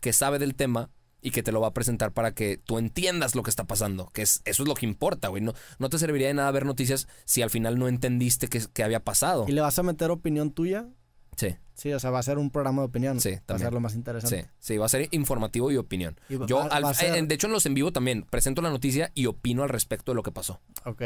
[0.00, 0.90] que sabe del tema
[1.22, 4.08] y que te lo va a presentar para que tú entiendas lo que está pasando.
[4.12, 5.42] Que es, eso es lo que importa, güey.
[5.42, 8.82] No, no te serviría de nada ver noticias si al final no entendiste qué, qué
[8.84, 9.44] había pasado.
[9.48, 10.88] ¿Y le vas a meter opinión tuya?
[11.36, 13.18] Sí, Sí, o sea, va a ser un programa de opinión.
[13.22, 13.66] Sí, Va a también.
[13.66, 14.50] ser lo más sí, interesante.
[14.58, 14.76] sí.
[14.76, 16.20] Va a ser informativo y opinión.
[16.28, 17.90] Y va- Yo, va- al- va a ser- eh, de hecho, en los en vivo
[17.90, 20.60] también presento la noticia y opino al respecto de lo que pasó.
[20.84, 21.02] Ok.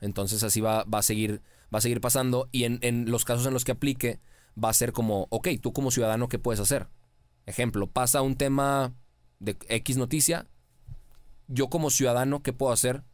[0.00, 1.42] Entonces así va, va a seguir,
[1.74, 2.48] va a seguir pasando.
[2.52, 4.20] Y en, en los casos en los que aplique,
[4.62, 6.86] va a ser como, ok, tú como ciudadano, ¿qué puedes hacer?
[7.46, 8.94] Ejemplo, pasa un tema
[9.40, 10.46] de X noticia.
[11.48, 13.04] Yo como ciudadano, ¿qué puedo hacer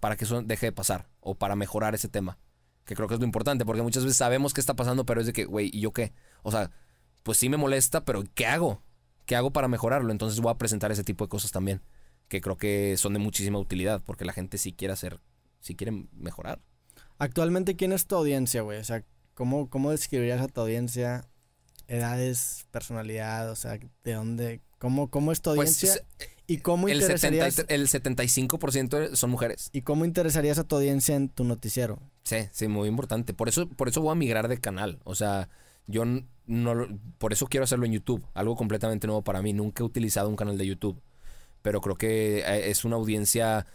[0.00, 1.08] para que eso deje de pasar?
[1.20, 2.38] O para mejorar ese tema.
[2.84, 5.26] Que creo que es lo importante, porque muchas veces sabemos qué está pasando, pero es
[5.26, 6.12] de que, güey, ¿y yo qué?
[6.42, 6.70] O sea,
[7.22, 8.82] pues sí me molesta, pero ¿qué hago?
[9.26, 10.10] ¿Qué hago para mejorarlo?
[10.10, 11.82] Entonces voy a presentar ese tipo de cosas también,
[12.28, 15.20] que creo que son de muchísima utilidad, porque la gente sí quiere hacer,
[15.60, 16.60] sí quiere mejorar.
[17.18, 18.78] Actualmente, ¿quién es tu audiencia, güey?
[18.78, 19.04] O sea,
[19.34, 21.28] ¿cómo, ¿cómo describirías a tu audiencia?
[21.86, 24.62] Edades, personalidad, o sea, ¿de dónde?
[24.80, 26.02] ¿Cómo, cómo es tu Pues audiencia?
[26.46, 29.68] ¿Y cómo el, 70 interesarías, el 75% son mujeres.
[29.74, 32.00] ¿Y cómo interesarías a tu audiencia en tu noticiero?
[32.24, 33.34] Sí, sí, muy importante.
[33.34, 34.98] Por eso, por eso voy a migrar de canal.
[35.04, 35.50] O sea,
[35.86, 36.04] yo
[36.46, 39.52] no, por eso quiero hacerlo en YouTube, algo completamente nuevo para mí.
[39.52, 41.00] Nunca he utilizado un canal de YouTube,
[41.60, 43.66] pero creo que eh, es una audiencia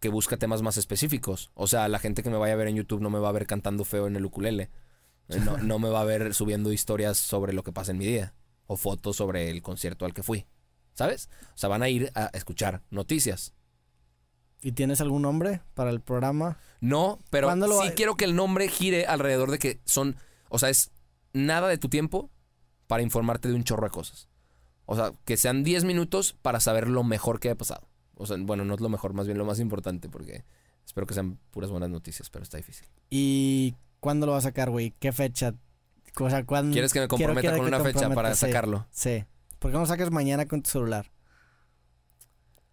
[0.00, 1.52] que busca temas más específicos.
[1.54, 3.32] O sea, la gente que me vaya a ver en YouTube no me va a
[3.32, 4.70] ver cantando feo en el ukulele.
[5.28, 8.06] Eh, No, no me va a ver subiendo historias sobre lo que pasa en mi
[8.06, 8.34] día
[8.72, 10.46] o fotos sobre el concierto al que fui.
[10.94, 11.30] ¿Sabes?
[11.54, 13.54] O sea, van a ir a escuchar noticias.
[14.60, 16.58] ¿Y tienes algún nombre para el programa?
[16.80, 20.16] No, pero ¿Cuándo lo sí quiero que el nombre gire alrededor de que son,
[20.48, 20.90] o sea, es
[21.32, 22.30] nada de tu tiempo
[22.86, 24.28] para informarte de un chorro de cosas.
[24.84, 27.88] O sea, que sean 10 minutos para saber lo mejor que ha pasado.
[28.14, 30.44] O sea, bueno, no es lo mejor, más bien lo más importante, porque
[30.84, 32.86] espero que sean puras buenas noticias, pero está difícil.
[33.10, 34.94] ¿Y cuándo lo vas a sacar, güey?
[34.98, 35.54] ¿Qué fecha?
[36.20, 36.72] O sea, ¿cuándo?
[36.72, 38.40] ¿Quieres que me quiero- comprometa quiero con una fecha para sí.
[38.46, 38.86] sacarlo?
[38.90, 39.24] Sí.
[39.58, 41.10] ¿Por qué no sacas mañana con tu celular?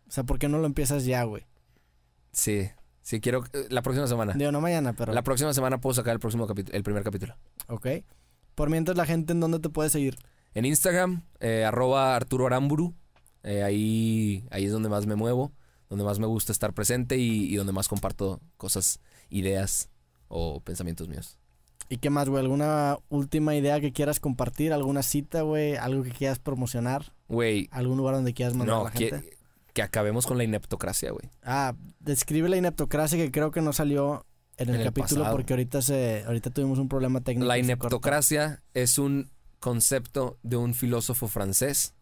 [0.07, 1.45] O sea, ¿por qué no lo empiezas ya, güey?
[2.31, 2.69] Sí,
[3.01, 3.43] sí, quiero.
[3.53, 4.33] eh, La próxima semana.
[4.33, 5.13] Digo, no mañana, pero...
[5.13, 7.35] La próxima semana puedo sacar el próximo capítulo, el primer capítulo.
[7.67, 7.87] Ok.
[8.55, 10.17] Por mientras, la gente, ¿en dónde te puede seguir?
[10.53, 12.95] En Instagram, eh, arroba Arturo Aramburu.
[13.43, 15.53] Eh, ahí, ahí es donde más me muevo,
[15.87, 19.89] donde más me gusta estar presente y, y donde más comparto cosas, ideas
[20.27, 21.38] o pensamientos míos.
[21.89, 22.43] ¿Y qué más, güey?
[22.43, 24.73] ¿Alguna última idea que quieras compartir?
[24.73, 25.75] ¿Alguna cita, güey?
[25.75, 27.13] ¿Algo que quieras promocionar?
[27.27, 29.21] Güey, ¿Algún lugar donde quieras mandar a la gente?
[29.21, 29.37] que,
[29.73, 31.29] que acabemos con la ineptocracia, güey.
[31.43, 34.25] Ah, describe la ineptocracia que creo que no salió
[34.57, 35.35] en el, En el capítulo pasado.
[35.35, 37.47] porque ahorita se ahorita tuvimos un problema técnico.
[37.47, 41.95] La ineptocracia es un concepto de un filósofo francés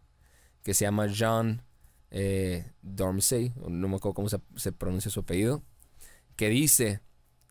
[0.64, 1.64] que se llama Jean
[2.12, 5.64] eh, Dormsey, no me acuerdo cómo se, se pronuncia su apellido,
[6.36, 7.02] que dice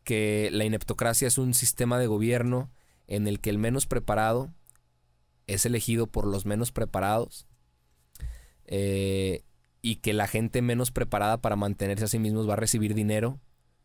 [0.07, 2.71] que la ineptocracia es un sistema de gobierno
[3.09, 4.55] en el que el menos preparado
[5.49, 7.49] es elegido por los menos preparados
[8.67, 9.43] eh,
[9.83, 13.41] y que la gente menos preparada para mantenerse a sí mismos va a recibir dinero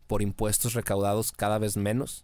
[0.05, 2.23] por impuestos recaudados cada vez menos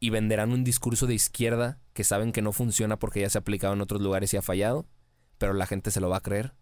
[0.00, 3.40] y venderán un discurso de izquierda que saben que no funciona porque ya se ha
[3.40, 4.86] aplicado en otros lugares y ha fallado,
[5.36, 6.54] pero la gente se lo va a creer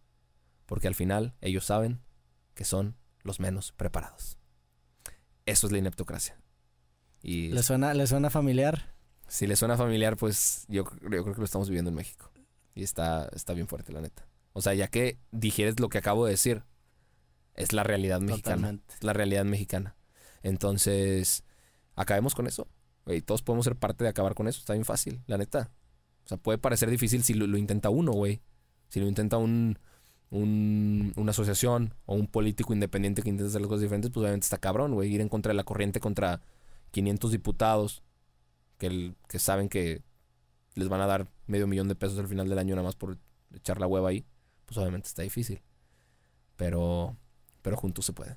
[0.66, 2.00] porque al final ellos saben
[2.54, 4.41] que son los menos preparados.
[5.46, 6.40] Eso es la ineptocracia.
[7.22, 8.92] Y ¿Le suena, ¿Le suena familiar?
[9.32, 12.30] si le suena familiar, pues yo, yo creo que lo estamos viviendo en México.
[12.74, 14.28] Y está, está bien fuerte, la neta.
[14.52, 16.64] O sea, ya que digieres lo que acabo de decir,
[17.54, 18.56] es la realidad mexicana.
[18.56, 18.94] Totalmente.
[18.94, 19.96] Es la realidad mexicana.
[20.42, 21.44] Entonces,
[21.96, 22.68] acabemos con eso.
[23.06, 24.60] Güey, todos podemos ser parte de acabar con eso.
[24.60, 25.70] Está bien fácil, la neta.
[26.26, 28.42] O sea, puede parecer difícil si lo, lo intenta uno, güey.
[28.90, 29.78] Si lo intenta un,
[30.32, 34.44] un- una asociación o un político independiente que intenta hacer las cosas diferentes, pues obviamente
[34.46, 35.12] está cabrón, güey.
[35.14, 36.40] Ir en contra de la corriente contra
[36.90, 38.02] 500 diputados
[38.78, 40.02] que, el- que saben que
[40.74, 43.18] les van a dar medio millón de pesos al final del año nada más por
[43.54, 44.24] echar la hueva ahí,
[44.64, 45.60] pues obviamente está difícil.
[46.56, 47.16] Pero,
[47.60, 48.36] pero juntos se puede.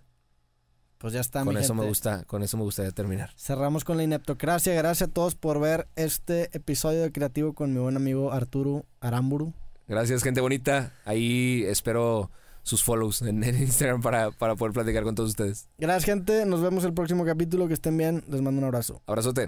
[0.97, 3.31] Pues ya está, con mi eso me gusta, con eso me gustaría terminar.
[3.37, 4.73] Cerramos con la ineptocracia.
[4.73, 9.53] Gracias a todos por ver este episodio de Creativo con mi buen amigo Arturo Aramburu.
[9.87, 10.93] Gracias, gente bonita.
[11.05, 12.31] Ahí espero
[12.63, 15.67] sus follows en, en Instagram para, para poder platicar con todos ustedes.
[15.77, 16.45] Gracias, gente.
[16.45, 17.67] Nos vemos el próximo capítulo.
[17.67, 18.23] Que estén bien.
[18.27, 19.01] Les mando un abrazo.
[19.05, 19.43] Abrazote.